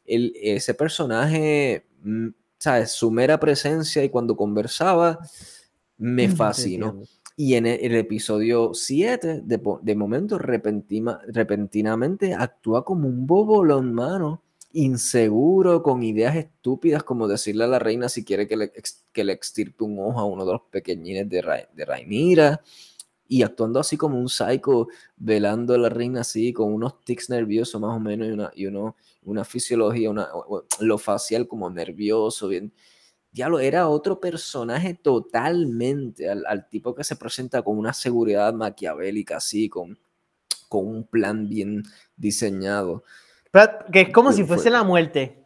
[0.06, 2.92] El, ese personaje, mm, ¿sabes?
[2.92, 5.20] Su mera presencia y cuando conversaba,
[5.98, 7.04] me fascinó.
[7.40, 14.42] Y en el, episodio 7, de, momento, repentinamente actúa como un bobolón, mano.
[14.72, 18.74] Inseguro, con ideas estúpidas, como decirle a la reina si quiere que le,
[19.12, 22.62] que le extirpe un ojo a uno de los pequeñines de, de Rainira.
[23.30, 24.88] Y actuando así como un psycho,
[25.18, 28.66] velando a la reina así, con unos tics nerviosos más o menos, y una, y
[28.68, 30.30] uno, una fisiología, una,
[30.80, 32.74] lo facial como nervioso, bien
[33.32, 39.70] diablo, era otro personaje totalmente al, tipo que se presenta con una seguridad maquiavélica, así,
[39.70, 40.00] con,
[40.70, 41.84] con un plan bien
[42.16, 43.04] diseñado.
[43.92, 45.44] Que es como si fuese la muerte.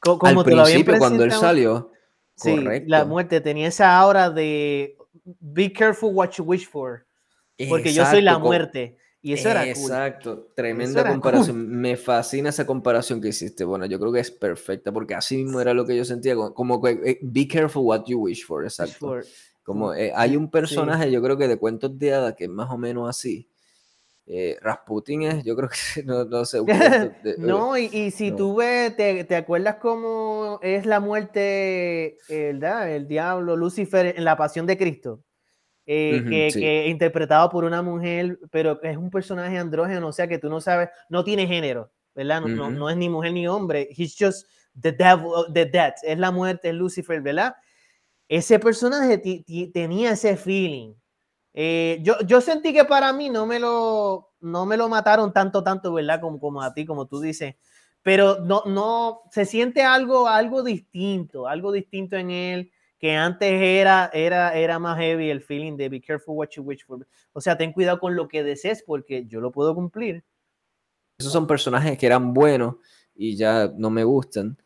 [0.00, 1.90] Como al principio, cuando él salió.
[2.36, 2.56] Sí,
[2.86, 4.96] la muerte tenía esa aura de
[5.40, 7.06] be careful what you wish for.
[7.68, 8.98] Porque yo soy la muerte.
[9.24, 11.68] Y eso era Exacto, tremenda comparación.
[11.68, 13.62] Me fascina esa comparación que hiciste.
[13.62, 16.34] Bueno, yo creo que es perfecta porque así mismo era lo que yo sentía.
[16.34, 19.20] Como, que eh, be careful what you wish for, exacto.
[19.62, 22.68] Como eh, hay un personaje, yo creo que de cuentos de hadas que es más
[22.70, 23.48] o menos así.
[24.34, 26.62] Eh, Rasputin es, yo creo que no, sé.
[27.38, 32.90] no, y, si tú ves, te, te, acuerdas cómo es la muerte, ¿verdad?
[32.90, 35.22] El diablo, Lucifer en la pasión de Cristo.
[35.84, 40.48] Eh, que, interpretado por una mujer, pero es un personaje andrógeno, o sea que tú
[40.48, 42.40] no sabes, no tiene género, ¿verdad?
[42.40, 44.46] No, no, es ni mujer ni hombre, he's just
[44.80, 47.54] the devil, the death, es la muerte, es Lucifer, ¿verdad?
[48.28, 49.20] Ese personaje
[49.74, 50.94] tenía ese feeling.
[51.54, 55.62] Eh, yo, yo sentí que para mí no me lo, no me lo mataron tanto,
[55.62, 56.20] tanto, ¿verdad?
[56.20, 57.56] Como, como a ti, como tú dices,
[58.02, 62.72] pero no, no, se siente algo, algo distinto, algo distinto en él
[63.02, 66.84] que antes era, era, era más heavy el feeling de be careful what you wish
[66.86, 67.04] for.
[67.32, 70.24] O sea, ten cuidado con lo que desees porque yo lo puedo cumplir.
[71.18, 72.76] Esos son personajes que eran buenos
[73.12, 74.56] y ya no me gustan.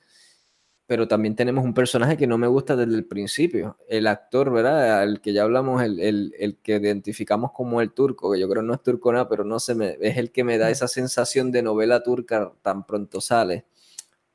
[0.86, 3.76] Pero también tenemos un personaje que no me gusta desde el principio.
[3.88, 5.02] El actor, ¿verdad?
[5.02, 8.62] El que ya hablamos, el, el, el que identificamos como el turco, que yo creo
[8.62, 11.50] no es turco nada, pero no se me, es el que me da esa sensación
[11.50, 13.66] de novela turca tan pronto sale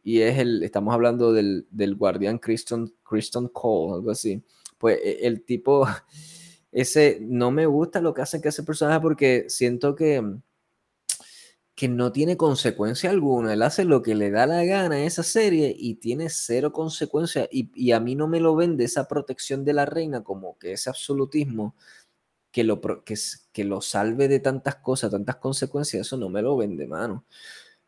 [0.03, 4.43] y es el, estamos hablando del, del guardián Kristen, Kristen Cole, algo así.
[4.77, 5.87] Pues e, el tipo,
[6.71, 10.23] ese, no me gusta lo que hace que ese personaje porque siento que,
[11.81, 13.53] que no tiene consecuencia alguna.
[13.53, 17.47] Él hace lo que le da la gana en esa serie y tiene cero consecuencia.
[17.51, 20.73] Y, y, a mí no me lo vende esa protección de la reina como que
[20.73, 21.75] ese absolutismo
[22.51, 23.15] que lo, que,
[23.51, 26.05] que lo salve de tantas cosas, tantas consecuencias.
[26.05, 27.25] Eso no me lo vende, mano.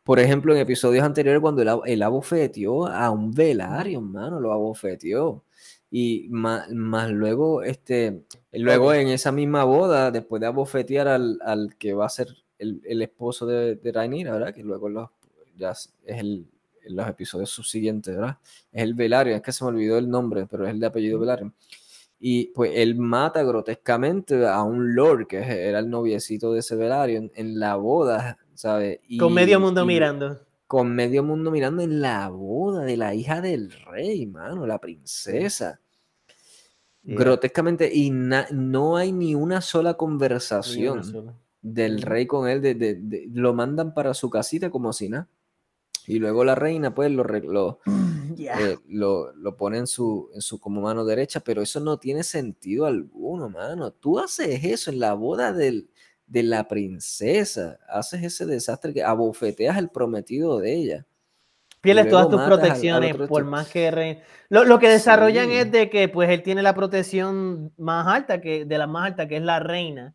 [0.02, 5.44] Por ejemplo, en episodios anteriores, cuando él, abofeteó a un velario, hermano, lo abofeteó.
[5.88, 6.68] Y más,
[7.12, 12.43] luego, este, luego en esa misma boda, después de abofetear al, que va a ser
[12.58, 14.54] el, esposo de, de ¿verdad?
[14.54, 15.10] Que luego los,
[15.56, 16.46] ya es el,
[16.84, 18.38] en los episodios subsiguientes, ¿verdad?
[18.72, 21.18] Es el Velario, es que se me olvidó el nombre, pero es el de apellido
[21.18, 21.52] Velario.
[22.20, 27.30] Y pues él mata grotescamente a un lord, que era el noviecito de ese Velario,
[27.34, 28.38] en la boda
[29.18, 30.40] con medio mundo mirando.
[30.66, 35.80] Con medio mundo mirando en la boda de la hija del rey, mano, la princesa.
[37.02, 41.34] Grotescamente, y no hay ni una sola conversación
[41.64, 45.28] del rey con él, de, lo mandan para su casita como si nada.
[46.06, 47.80] Y luego la reina, pues, lo, lo,
[48.38, 52.22] eh, lo, lo, pone en su, en su como mano derecha, pero eso no tiene
[52.22, 53.90] sentido alguno, mano.
[53.90, 55.88] Tú haces eso en la boda del,
[56.26, 57.78] de la princesa.
[57.88, 61.06] Haces ese desastre que abofeteas el prometido de ella.
[61.80, 64.22] Pierdes todas tus protecciones, por más que...
[64.50, 68.78] Lo, que desarrollan es de que pues él tiene la protección más alta, que de
[68.78, 70.14] la más alta, que es la reina.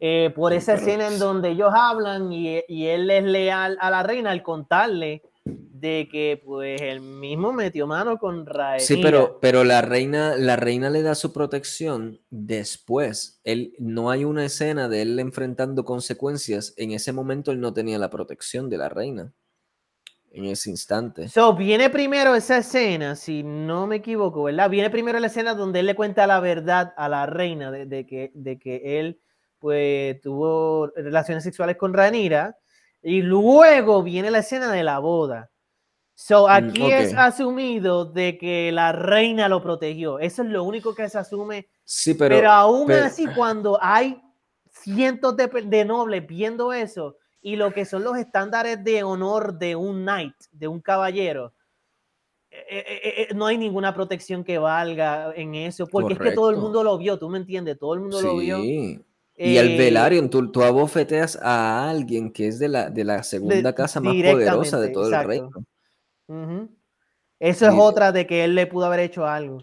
[0.00, 4.04] Eh, por esa escena en donde ellos hablan y, y, él es leal a la
[4.04, 5.22] reina al contarle
[5.80, 8.84] de que pues el mismo metió mano con Raelia.
[8.84, 13.40] Sí, pero, pero la reina, la reina le da su protección después.
[13.44, 16.74] Él no hay una escena de él enfrentando consecuencias.
[16.76, 19.32] En ese momento él no tenía la protección de la reina.
[20.30, 21.28] en ese instante.
[21.28, 24.68] So, viene primero esa escena, si no me equivoco, ¿verdad?
[24.68, 28.30] Viene primero la escena donde él le cuenta la verdad a la reina de, que,
[28.34, 29.20] de que él
[29.58, 32.56] pues tuvo relaciones sexuales con Ranira
[33.02, 35.50] y luego viene la escena de la boda.
[36.14, 40.18] So, mm, aquí es asumido de que la reina lo protegió.
[40.18, 41.68] Eso es lo único que se asume.
[41.84, 44.20] Sí, pero, pero aún así, cuando hay
[44.70, 49.76] cientos de, de nobles viendo eso, y lo que son los estándares de honor de
[49.76, 51.54] un knight, de un caballero,
[52.50, 53.00] eh, eh,
[53.30, 56.82] eh, no hay ninguna protección que valga en eso, porque es que todo el mundo
[56.82, 58.58] lo vio, tú me entiendes, todo el mundo lo vio.
[59.38, 63.72] Y al Velaryon, tú, tú, abofeteas a alguien que es de la, de la segunda
[63.74, 65.50] casa más poderosa de todo el reino.
[67.38, 69.62] Eso es otra de que él le pudo haber hecho algo.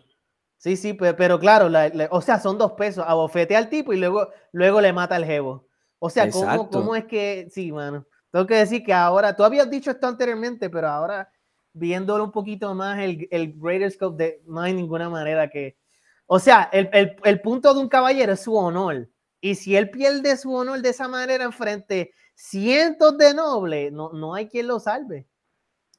[0.58, 1.70] Sí, sí, pero, claro,
[2.10, 3.04] o sea, son dos pesos.
[3.06, 5.68] Abofetea al tipo y luego, luego le mata al jevo.
[6.00, 8.06] O sea, ¿cómo, ¿cómo, es que, sí, mano?
[8.32, 11.30] Tengo que decir que ahora, tú habías dicho esto anteriormente, pero ahora
[11.76, 15.78] viéndolo un poquito más, el, el greater scope, de, no hay ninguna manera que,
[16.26, 19.10] o sea, el, el, el, punto de un caballero es su honor.
[19.46, 24.34] Y si él pierde su honor de esa manera enfrente cientos de nobles, no, no
[24.34, 25.28] hay quien lo salve.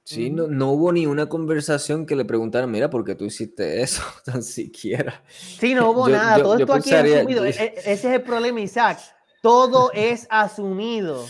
[0.04, 3.80] Sí, no, no, hubo ni una conversación que le preguntaran, mira, ¿por qué tú hiciste
[3.82, 4.02] eso?
[4.24, 5.22] Tan siquiera.
[5.28, 6.42] Sí, no hubo nada.
[6.42, 7.44] Todo esto aquí es asumido.
[7.44, 8.98] E, e, ese es el problema, Isaac
[9.46, 11.24] todo es asumido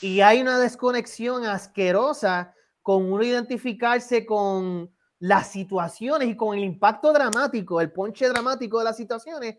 [0.00, 7.12] y hay una desconexión asquerosa con uno identificarse con las situaciones y con el impacto
[7.12, 9.56] dramático, el ponche dramático de las situaciones,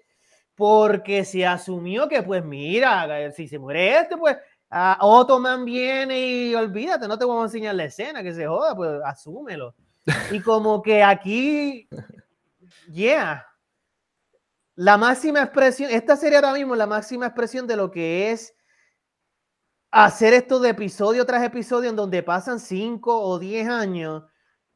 [0.60, 4.36] porque se asumió que, pues mira, si se muere este, pues
[4.72, 8.76] uh, Ottoman viene y olvídate, no te vamos a enseñar la escena, que se joda,
[8.76, 9.74] pues asúmelo.
[10.32, 11.88] Y como que aquí,
[12.92, 13.48] yeah,
[14.76, 18.54] la máxima expresión, esta sería ahora mismo la máxima expresión de lo que es
[19.92, 24.24] hacer esto de episodio tras episodio en donde pasan 5 o 10 años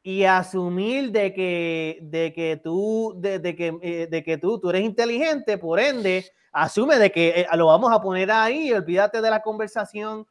[0.06, 4.82] y asumir de que, de que tú, de, que, eh, de que tú, tú eres
[4.82, 9.40] inteligente, por ende, asume de que eh, lo vamos a poner ahí, olvídate de la
[9.40, 10.26] conversación,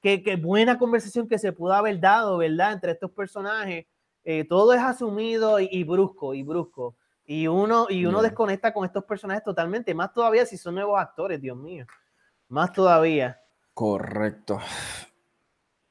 [0.00, 2.72] que, que, buena conversación que se pudo haber dado, ¿verdad?
[2.72, 3.84] Entre estos personajes,
[4.24, 6.96] eh, todo es asumido y brusco, y brusco.
[7.26, 11.38] Y uno, y uno desconecta con estos personajes totalmente, más todavía si son nuevos actores,
[11.42, 11.84] Dios mío.
[12.48, 13.38] Más todavía.
[13.74, 14.60] Correcto.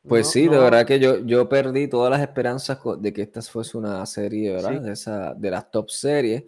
[0.09, 3.77] Pues sí, de verdad que yo, yo perdí todas las esperanzas de que esta fuese
[3.77, 4.81] una serie, ¿verdad?
[4.81, 6.43] De, esa, de las top series.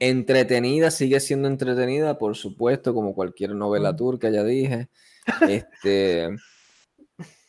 [0.00, 4.88] Entretenida, sigue siendo entretenida, por supuesto, como cualquier novela turca, ya dije.
[5.48, 6.28] Este,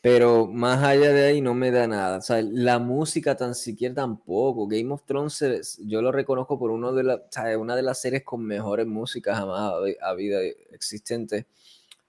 [0.06, 2.20] pero más allá de ahí no me da nada.
[2.20, 4.68] O sea, la música tan siquiera tampoco.
[4.68, 7.22] Game of Thrones yo lo reconozco por uno de la,
[7.58, 10.40] una de las series con mejores músicas jamás a vida
[10.72, 11.48] existente.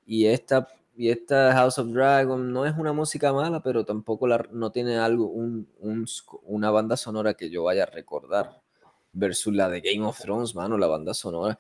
[0.06, 4.46] Y esta, y esta House of Dragon no es una música mala, pero tampoco la,
[4.52, 5.68] no tiene algo, un,
[6.42, 8.62] una banda sonora que yo vaya a recordar.
[9.12, 11.58] Versus la de Game of Thrones, mano, la banda sonora.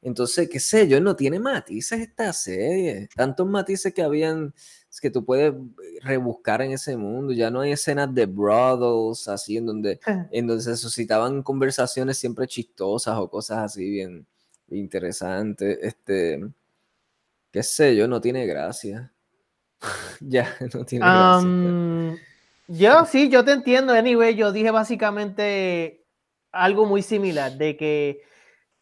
[0.00, 3.08] Entonces, qué sé yo, no tiene matices esta serie.
[3.14, 4.54] Tantos matices que habían
[5.00, 5.54] que tú puedes
[6.02, 7.32] rebuscar en ese mundo.
[7.32, 10.00] Ya no hay escenas de brothels así en donde,
[10.30, 14.26] en donde se suscitaban conversaciones siempre chistosas o cosas así bien,
[14.70, 15.78] interesantes.
[15.82, 16.40] Este,
[17.50, 19.12] qué sé yo, no tiene gracia.
[20.20, 22.24] ya, no tiene gracia.
[22.68, 23.94] Yo sí, yo te entiendo.
[23.94, 26.04] Anyway, yo dije básicamente
[26.52, 28.22] algo muy similar, de que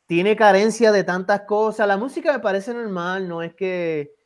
[0.07, 1.87] tiene carencia de tantas cosas.
[1.87, 4.17] La música me parece normal, no es que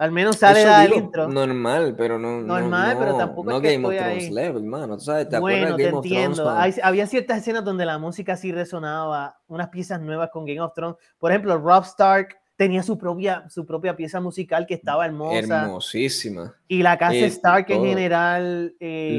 [0.00, 1.28] al menos sale el intro.
[1.28, 2.40] Normal, pero no.
[2.40, 4.96] Normal, pero tampoco es que Game of Thrones level, mano.
[4.96, 5.28] ¿Tú sabes?
[5.28, 6.48] ¿Te bueno, te entiendo.
[6.48, 10.96] había ciertas escenas donde la música sí resonaba, unas piezas nuevas con Game of Thrones.
[11.18, 15.62] Por ejemplo, Rob Stark tenía su propia, su propia pieza musical que estaba hermosa.
[15.62, 16.54] Hermosísima.
[16.68, 18.74] Y la casa Stark en general.
[18.78, 19.18] Eh,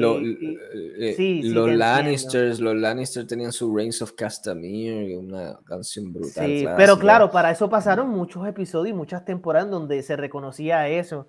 [0.99, 6.45] eh, sí, los Lannisters, los Lannisters tenían su Reigns of Castamere, una canción brutal.
[6.45, 11.27] Sí, pero claro, para eso pasaron muchos episodios y muchas temporadas donde se reconocía eso.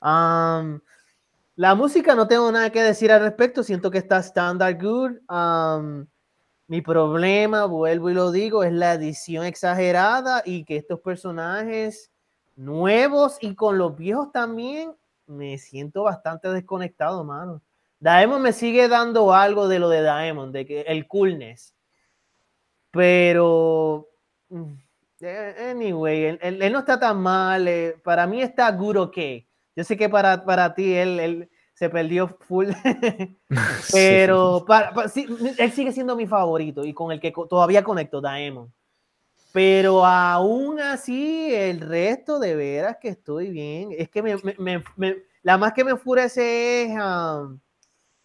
[0.00, 5.18] la música no tengo nada que decir al respecto, siento que está standard good.
[6.72, 12.10] Mi problema, vuelvo y lo digo, es la edición exagerada y que estos personajes
[12.56, 14.94] nuevos y con los viejos también
[15.26, 17.60] me siento bastante desconectado, mano.
[18.00, 21.74] Daemon me sigue dando algo de lo de Daemon, de que el coolness.
[22.90, 24.08] Pero,
[24.48, 24.72] mm,
[25.20, 27.68] eh, anyway, él, no está tan mal.
[27.68, 29.46] Eh, para mí está good okay.
[29.76, 31.50] Yo sé que para, para ti él, él
[31.82, 32.68] se perdió full.
[33.92, 34.64] Pero
[35.58, 38.72] él sigue siendo mi favorito y con el que todavía conecto, Daemon.
[39.52, 43.90] Pero aún así, el resto de veras que estoy bien.
[43.98, 44.36] Es que me,
[45.42, 47.58] la más que me enfurece es um,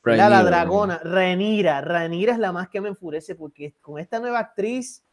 [0.03, 1.81] la, la dragona, Renira.
[1.81, 5.03] Renira es la más que me enfurece porque con esta nueva actriz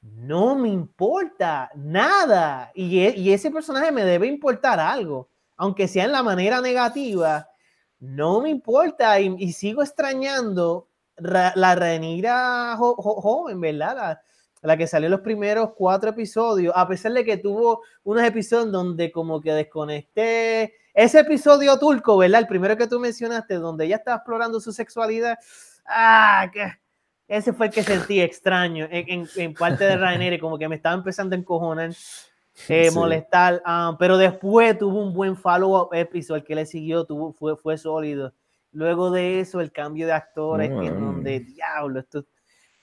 [0.00, 2.70] no me importa nada.
[2.72, 7.49] Y, e, y ese personaje me debe importar algo, aunque sea en la manera negativa.
[8.00, 14.18] No me importa y, sigo extrañando la Renira joven, ¿verdad?
[14.62, 19.12] La, que salió los primeros cuatro episodios, a pesar de que tuvo unos episodios donde
[19.12, 20.74] como que desconecté.
[20.92, 22.40] Ese episodio turco, ¿verdad?
[22.40, 25.38] El primero que tú mencionaste, donde ella estaba explorando su sexualidad.
[25.86, 26.72] Ah, que
[27.30, 31.38] ese fue el que sentí extraño en, parte de como que me estaba empezando a
[31.38, 31.92] encojonar,
[32.68, 33.62] eh, molestar.
[33.64, 37.78] Ah, pero después tuvo un buen follow-up episodio, el que le siguió tuvo, fue, fue
[37.78, 38.32] sólido.
[38.72, 42.24] Luego de eso, el cambio de actores, en donde, diablo, esto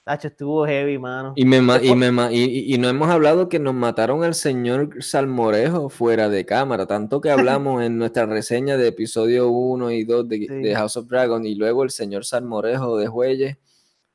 [0.08, 1.34] Tacho, estuvo heavy, mano.
[1.36, 5.90] Y, me, y, me, y, y, no hemos hablado que nos mataron al señor Salmorejo
[5.90, 10.74] fuera de cámara, tanto que hablamos en nuestra reseña de episodio 1 y 2 de,
[10.78, 13.58] House of Dragon y luego el señor Salmorejo de Jueyes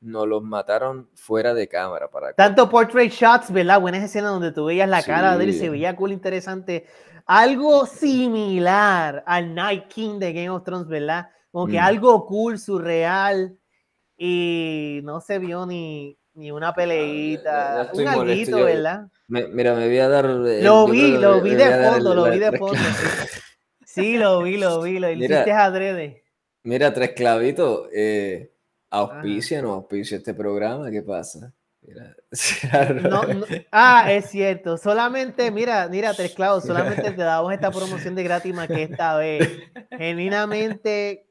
[0.03, 2.09] nos los mataron fuera de cámara.
[2.09, 3.79] Para tanto portrait shots, ¿verdad?
[3.79, 6.85] Buenas escenas donde tú veías la cara de él y se veía cool, interesante.
[7.25, 11.29] Algo similar al Night King de Game of Thrones, ¿verdad?
[11.51, 11.83] Como que mm.
[11.83, 13.57] algo cool, surreal
[14.17, 19.07] y no se vio ni, ni una peleita, un alguito, ¿verdad?
[19.27, 20.25] mira, me voy a dar.
[20.25, 22.79] Lo vi, lo vi de fondo, lo vi de fondo.
[23.85, 24.17] Sí.
[24.17, 26.23] lo vi, lo vi, lo hiciste adrede.
[26.63, 28.52] Mira, tres clavitos, eh,
[28.93, 31.53] auspicia, no auspicia este programa, ¿qué pasa?
[31.81, 32.15] Mira,
[33.71, 34.77] ah, es cierto.
[34.77, 39.49] Solamente, mira, mira, tres clavos, solamente te damos esta promoción de gratis que esta vez.
[39.91, 41.27] Genuinamente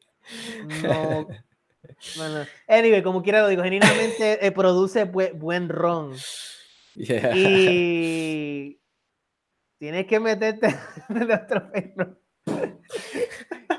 [0.82, 1.26] no
[2.16, 6.14] bueno, anyway, como quiera lo digo, genuinamente eh, produce buen ron.
[6.94, 8.80] Y
[9.78, 10.74] tienes que meterte
[11.08, 12.18] en otro perro.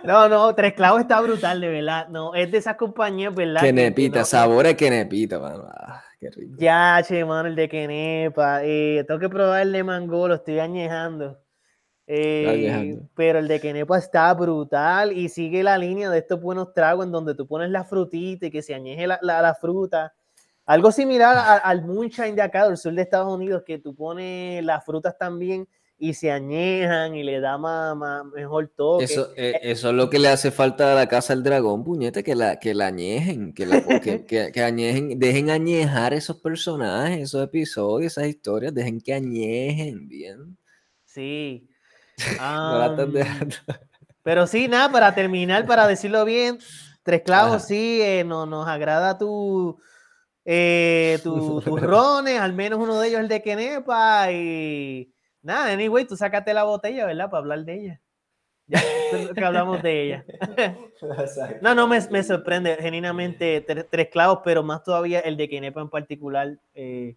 [0.04, 2.08] No, no, Tres Clavos está brutal, de verdad.
[2.10, 3.62] No, es de esas compañías, ¿verdad?
[3.62, 5.66] Kenepita, no, sabor a Kenepita, mano.
[5.72, 6.56] Ah, qué rico.
[6.58, 8.64] Ya, che, mano, el de Kenepa.
[8.64, 11.40] Eh, tengo que probar el de mango, lo estoy añejando.
[12.06, 17.06] Eh, pero el de Kenepa está brutal y sigue la línea de estos buenos tragos
[17.06, 20.14] en donde tú pones la frutita y que se añeje la, la, fruta.
[20.66, 24.84] Algo similar al moonshine de acá, del sur de Estados Unidos, que tú pones las
[24.84, 25.66] frutas también
[25.98, 29.06] y se añejan y le da más, mejor toque.
[29.06, 32.24] Eso, eh, eso, es lo que le hace falta a la casa del dragón, puñete,
[32.24, 37.44] que la, que la añejen, que, la, que, que, añejen, dejen añejar esos personajes, esos
[37.44, 40.58] episodios, esas historias, dejen que añejen bien.
[41.06, 41.70] Sí,
[44.24, 46.60] pero sí, nada, para terminar, para decirlo bien,
[47.04, 49.78] Tres Clavos, sí, eh, no, nos agrada tu,
[50.46, 55.14] eh, tus rones, al menos uno de ellos el de Kenepa y
[55.44, 57.30] nada, anyway, tú sácate la botella, ¿verdad?
[57.30, 58.02] Para hablar de ella.
[58.66, 58.82] Ya
[59.36, 60.26] que hablamos de ella.
[61.62, 65.90] no, no, me, me sorprende genuinamente tres, clavos, pero más todavía el de Kenepa en
[65.90, 66.58] particular.
[66.74, 67.16] Eh,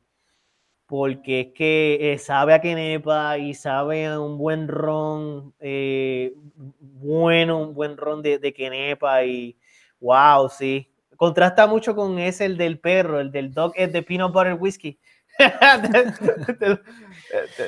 [0.87, 6.33] porque es que eh, sabe a Kenepa y sabe a un buen ron, eh,
[6.81, 9.57] bueno, un buen ron de, de Kenepa y
[10.01, 10.89] wow, sí.
[11.17, 14.99] Contrasta mucho con ese, el del perro, el del dog, es de peanut butter whiskey.
[15.39, 16.79] te,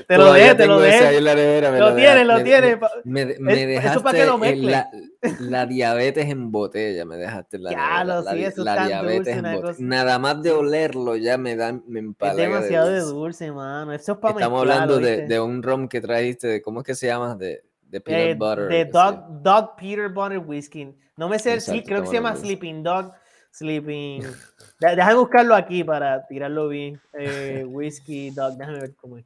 [0.09, 1.21] lo dejé, te lo dejé.
[1.21, 2.79] lo tienes, lo tienes.
[3.05, 4.91] Me, dejaste para que lo la,
[5.41, 9.53] la, diabetes en botella, me dejaste la, ya, lo la, sí, eso la diabetes en
[9.53, 9.77] botella.
[9.79, 12.43] Nada más de olerlo ya me da, me empalaga.
[12.43, 13.93] Es demasiado de dulce, mano.
[13.93, 16.95] Eso es para Estamos hablando de, de, un rom que trajiste, de, ¿cómo es que
[16.95, 17.35] se llama?
[17.35, 18.69] De, de peanut eh, butter.
[18.69, 20.95] De dog, dog peanut butter whiskey.
[21.17, 23.13] No me sé, sí, creo que se llama Sleeping Dog.
[23.51, 24.23] Sleeping.
[24.81, 27.01] Déjame buscarlo aquí para tirarlo bien.
[27.19, 29.25] Eh, whiskey Dog, déjame ver cómo es.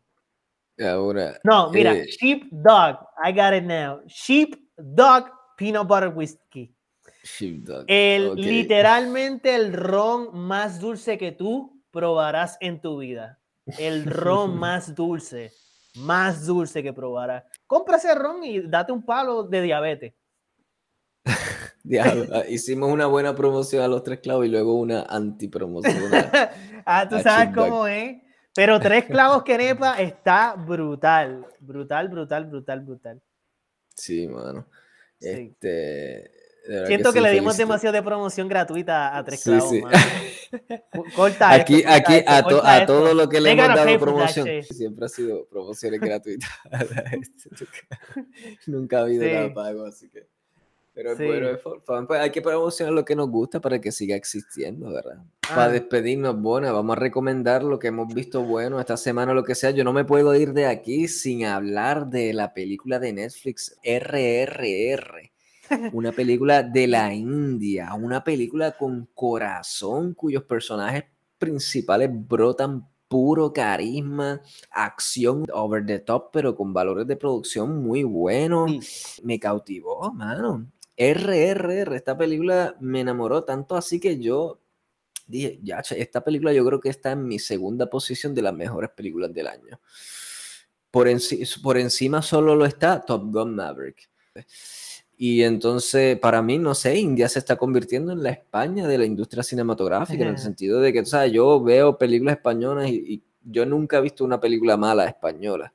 [0.81, 1.39] Ahora.
[1.45, 2.99] No, mira, eh, Sheep Dog.
[3.23, 4.01] I got it now.
[4.07, 6.75] Sheep Dog Peanut Butter Whiskey.
[7.23, 7.85] Sheep Dog.
[7.87, 13.39] El, Literalmente el ron más dulce que tú probarás en tu vida.
[13.79, 15.53] El ron más dulce.
[15.97, 17.45] Más dulce que probarás.
[17.66, 20.14] Compra ese ron y date un palo de diabetes.
[22.01, 26.12] Ah, hicimos una buena promoción a los tres clavos y luego una antipromoción.
[26.87, 28.23] ah, tú sabes cómo es.
[28.55, 31.46] Pero tres clavos que nepa está brutal.
[31.61, 33.22] Brutal, brutal, brutal, brutal.
[33.94, 34.66] Sí, mano.
[35.20, 36.30] Este,
[36.86, 39.68] Siento que, le dimos demasiado de promoción gratuita a tres clavos.
[39.68, 39.82] Sí,
[41.16, 44.62] Corta aquí, aquí a, a todo lo que le hemos dado promoción.
[44.62, 46.50] Siempre ha sido promociones gratuitas.
[48.66, 50.28] Nunca ha habido nada pago, así que.
[50.95, 51.59] Pero bueno,
[52.07, 55.24] pues hay que promocionar lo que nos gusta para que siga existiendo, ¿verdad?
[55.40, 55.68] Para ah.
[55.70, 59.70] despedirnos, bueno, vamos a recomendar lo que hemos visto bueno esta semana, lo que sea.
[59.70, 65.32] Yo no me puedo ir de aquí sin hablar de la película de Netflix RRR.
[65.93, 71.05] una película de la India, una película con corazón cuyos personajes
[71.38, 74.40] principales brotan puro carisma,
[74.70, 79.20] acción over the top, pero con valores de producción muy buenos.
[79.22, 80.66] Me cautivó, mano.
[80.97, 84.61] RRR, esta película me enamoró tanto así que yo
[85.26, 88.90] dije, ya, esta película yo creo que está en mi segunda posición de las mejores
[88.90, 89.80] películas del año.
[90.90, 91.09] Por,
[91.62, 94.11] por encima solo lo está Top Gun Maverick.
[95.16, 99.05] Y entonces, para mí, no sé, India se está convirtiendo en la España de la
[99.05, 103.99] industria cinematográfica, en el sentido de que, sea, yo veo películas españolas y, yo nunca
[103.99, 105.72] he visto una película mala española.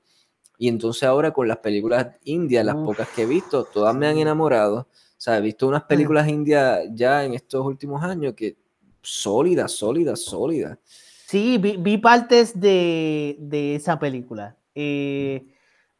[0.58, 4.18] Y entonces ahora con las películas indias, las pocas que he visto, todas me han
[4.18, 4.88] enamorado.
[5.28, 8.56] Sea, he visto unas películas indias ya en estos últimos años que
[9.02, 10.78] sólidas, sólidas, sólidas.
[11.28, 14.56] Sí, vi, partes de, de, esa película.
[14.74, 15.54] Eh,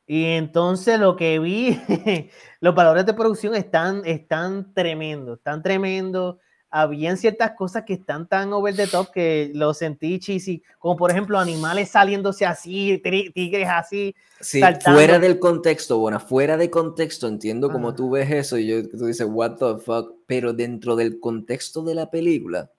[0.06, 1.78] y entonces lo que vi,
[2.62, 6.38] los valores de producción están, están tremendos, están tremendos.
[6.82, 11.12] Habían ciertas cosas que están tan over the top que lo sentí cheesy, como por
[11.12, 13.02] ejemplo animales saliéndose así,
[13.34, 14.16] tigres así.
[14.40, 18.88] Sí, fuera del contexto, bueno, fuera de contexto, entiendo como tú ves eso y yo,
[18.88, 22.70] tú dices, what the fuck, pero dentro del contexto de la película,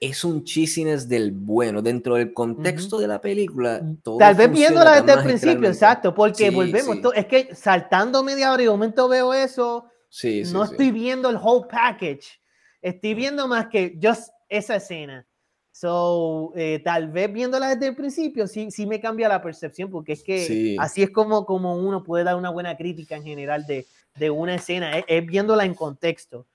[0.00, 1.82] es un chisines del bueno.
[1.82, 6.14] Dentro del contexto de la película, mm, todo Tal vez viéndola desde el principio, exacto,
[6.14, 6.98] porque volvemos.
[7.14, 11.36] Es que saltando media hora y de momento veo eso, sí, no estoy viendo el
[11.36, 12.39] whole package.
[12.82, 15.26] Estoy viendo más que just esa escena.
[15.72, 20.12] So, eh, tal vez viéndola desde el principio, sí, sí me cambia la percepción, porque
[20.12, 23.86] es que así es como, como uno puede dar una buena crítica en general de,
[24.16, 26.46] de una escena, es viéndola en contexto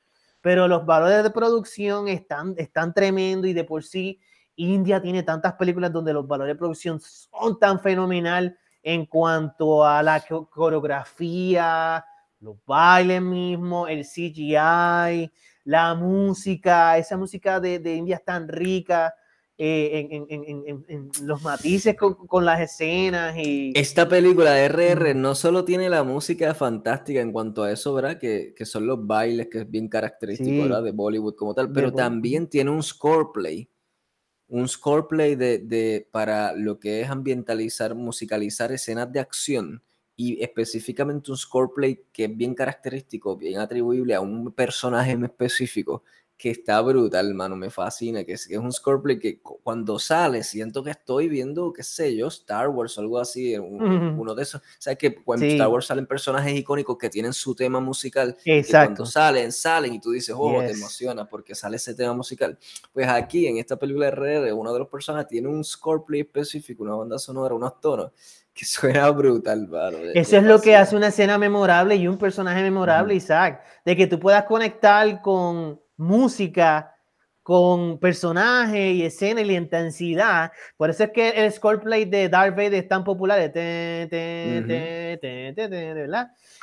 [0.45, 4.19] pero los valores de producción están, están tremendos y de por sí
[4.55, 10.03] India tiene tantas películas donde los valores de producción son tan fenomenal en cuanto a
[10.03, 12.05] la coreografía,
[12.39, 15.31] los bailes mismos, el CGI,
[15.65, 19.13] la música, esa música de, de India es tan rica.
[19.57, 23.37] Eh, en, los matices con, las escenas.
[23.37, 23.71] Y...
[23.73, 28.19] Esta película de RR no solo tiene la música fantástica en cuanto a eso, ¿verdad?
[28.19, 32.69] Que, son los bailes, que es bien característico, De Bollywood como tal, pero también tiene
[32.69, 33.69] un score play.
[34.49, 39.84] Un score play de, de, para lo que es ambientalizar, musicalizar escenas de acción
[40.15, 45.25] y específicamente un score play que es bien característico, bien atribuible a un personaje en
[45.25, 46.03] específico
[46.37, 50.43] que está brutal, hermano, me fascina, que es, que es un Scorpion que cuando sale
[50.43, 54.61] siento que estoy viendo, qué sé yo, Star Wars o algo así, uno de esos,
[54.77, 58.87] sabes que cuando Star Wars salen personajes icónicos que tienen su tema musical, Exacto.
[58.87, 62.57] cuando salen, salen y tú dices, oh, te emociona porque sale ese tema musical.
[62.91, 66.83] Pues aquí en esta película de RR, uno de los personajes tiene un Scorpion específico,
[66.83, 68.11] una banda sonora, unos tonos
[68.59, 69.69] que suena brutal.
[70.13, 74.07] Eso es lo que hace una escena memorable y un personaje memorable, Isaac, de que
[74.07, 76.95] tú puedas conectar con música,
[77.43, 80.53] con personajes y escena y la intensidad.
[80.77, 83.51] Por eso es que el score play de Darth Vader es tan popular.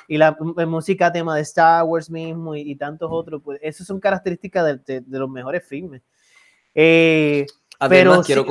[0.09, 0.37] Y la
[0.67, 5.29] música tema de Star Wars mismo y, tantos otros, pues eso son características de, los
[5.29, 6.01] mejores filmes.
[6.75, 7.45] Eh,
[7.87, 8.47] pero quiero,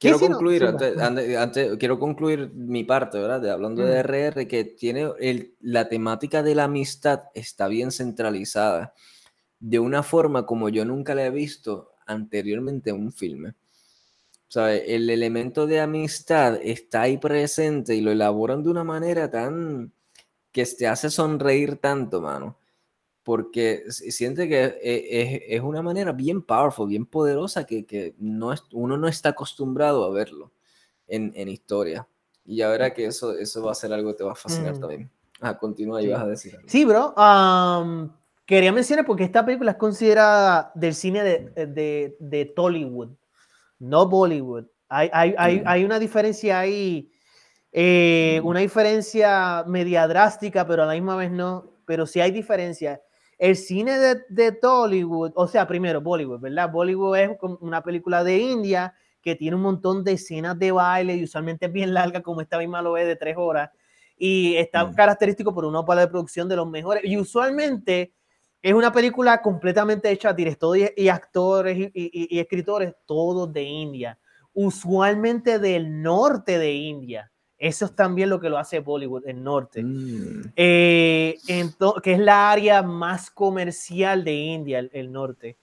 [0.00, 3.40] quiero concluir, antes, quiero concluir mi parte, ¿verdad?
[3.40, 8.94] De, hablando de RR, que tiene el, la temática de la amistad está bien centralizada
[9.60, 13.54] de una forma como yo nunca la he visto anteriormente en un filme.
[14.56, 19.92] O el elemento de amistad está ahí presente y lo elaboran de una manera tan
[20.50, 22.56] que te hace sonreír tanto, mano.
[23.22, 28.96] Porque siente que e, es, una manera bien powerful, bien poderosa que, no es, uno
[28.96, 30.52] no está acostumbrado a verlo
[31.06, 32.08] en, historia.
[32.44, 34.80] Y ahora que eso, eso va a ser algo que te va a fascinar mm.
[34.80, 35.10] también.
[35.40, 37.14] Ah, continúa y vas a decir Sí, bro.
[38.50, 43.10] Quería mencionar porque esta película es considerada del cine de, de, de Tollywood,
[43.78, 44.64] no Bollywood.
[44.88, 47.12] Hay, hay, hay, hay una diferencia ahí,
[47.70, 53.00] eh, una diferencia media drástica, pero a la misma vez no, pero sí hay diferencia.
[53.40, 56.70] El cine de, de Tollywood, o sea, primero Bollywood, ¿verdad?
[56.70, 57.30] Bollywood es
[57.60, 61.72] una película de India que tiene un montón de escenas de baile y usualmente es
[61.72, 63.70] bien larga, como esta misma lo es de tres horas,
[64.14, 64.94] y está mm.
[64.94, 67.02] característico por una pala de producción de los mejores.
[67.02, 68.12] Y usualmente
[68.60, 74.18] es una película completamente hecha, directores y, actores y, escritores, todos de India,
[74.52, 77.32] usualmente del norte de India.
[77.60, 80.52] Eso es también lo que lo hace Bollywood, el norte, mm.
[80.56, 81.36] eh,
[82.02, 85.58] que es la área más comercial de India, el, norte.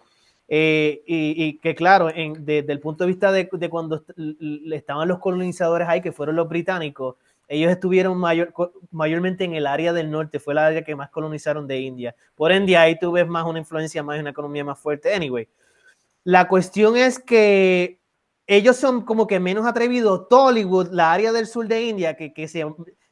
[0.47, 4.03] Eh, y, que claro, desde el punto de vista de, de cuando
[4.71, 7.15] estaban los colonizadores ahí, que fueron los británicos,
[7.47, 8.53] ellos estuvieron mayor,
[8.91, 12.15] mayormente en el área del norte, fue la área que más colonizaron de India.
[12.35, 15.15] Por ende, ahí tú ves más una influencia, más una economía más fuerte.
[15.15, 15.47] Anyway,
[16.23, 17.96] la cuestión es que
[18.47, 20.27] ellos son como que menos atrevidos.
[20.29, 22.65] Tollywood, la área del sur de India, que, que se,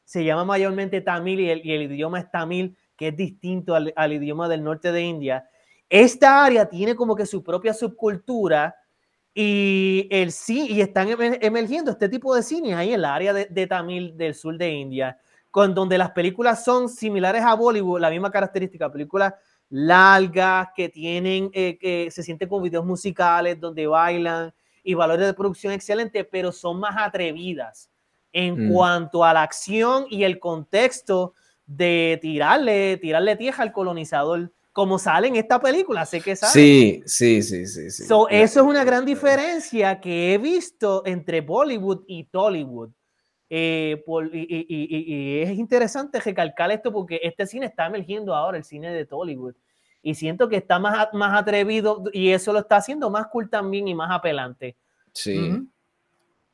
[0.04, 3.92] se, llama mayormente tamil y el, y el, idioma es tamil, que es distinto al,
[3.94, 5.48] al idioma del norte de India.
[5.88, 8.74] Esta área tiene como que su propia subcultura
[9.38, 14.16] y, el, y están emergiendo este tipo de cine ahí en la área de, Tamil
[14.16, 15.18] del sur de India,
[15.50, 19.34] con donde las películas son similares a Bollywood, la misma característica, películas
[19.68, 24.54] largas que tienen, eh, que se sienten con videos musicales donde bailan
[24.86, 27.90] y valores de producción excelentes, pero son más atrevidas
[28.32, 28.72] en mm.
[28.72, 31.34] cuanto a la acción y el contexto
[31.66, 36.52] de tirarle, tirarle tierra al colonizador como sale en esta película, sé que sale.
[36.52, 37.90] Sí, sí, sí, sí.
[37.90, 38.04] sí.
[38.04, 42.90] So, eso es una gran diferencia que he visto entre Bollywood y Tollywood.
[43.48, 48.34] Eh, por, y, y, y, y, es interesante recalcar esto porque este cine está emergiendo
[48.34, 49.54] ahora, el cine de Tollywood.
[50.06, 53.88] Y siento que está más, más atrevido y eso lo está haciendo más cool también
[53.88, 54.76] y más apelante.
[55.12, 55.36] Sí.
[55.36, 55.68] Uh -huh.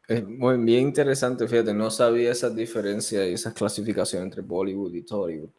[0.09, 5.03] Es muy bien interesante, fíjate, no sabía esas diferencias y esas clasificaciones entre Bollywood y
[5.03, 5.51] Tollywood.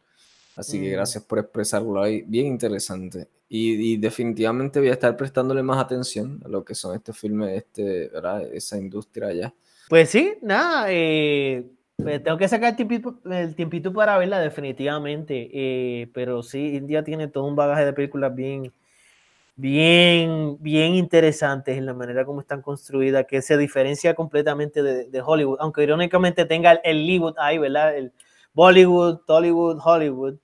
[0.56, 2.22] Así que gracias por expresarlo ahí.
[2.22, 3.28] Bien interesante.
[3.48, 7.58] Y, y, definitivamente voy a estar prestándole más atención a lo que son estos filmes,
[7.58, 8.42] este, ¿verdad?
[8.52, 9.54] esa industria allá.
[9.88, 11.64] Pues sí, nada, eh,
[11.96, 15.50] pues tengo que sacar el tiempito, el tiempito para verla definitivamente.
[15.52, 18.72] Eh, pero sí, India tiene todo un bagaje de películas bien,
[19.56, 25.22] bien, bien interesantes en la manera como están construidas, que se diferencia completamente de, de
[25.22, 27.96] Hollywood, aunque irónicamente tenga el, el Hollywood ahí, ¿verdad?
[27.96, 28.12] El
[28.52, 30.36] Bollywood, Tollywood, Hollywood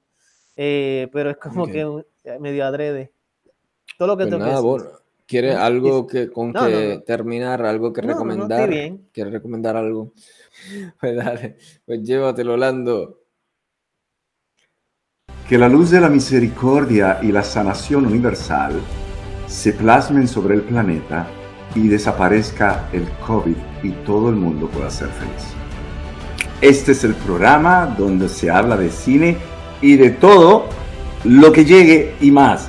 [0.62, 1.82] eh, pero es como okay.
[2.22, 3.12] que medio adrede.
[3.96, 4.60] Todo lo que pues nada,
[5.26, 7.02] ¿Quieres algo que, con No, que no, no.
[7.02, 8.68] terminar, algo que recomendar?
[9.10, 10.12] ¿Quieres recomendar algo?
[11.00, 11.56] Pues dale,
[11.86, 13.20] pues llévatelo, Lando.
[15.48, 18.80] Que la luz de la misericordia y la sanación universal
[19.46, 21.26] se plasmen sobre el planeta
[21.74, 25.54] y desaparezca el COVID y todo el mundo pueda ser feliz.
[26.60, 29.38] Este es el programa donde se habla de cine
[29.80, 30.68] y de todo
[31.24, 32.68] lo que llegue y más.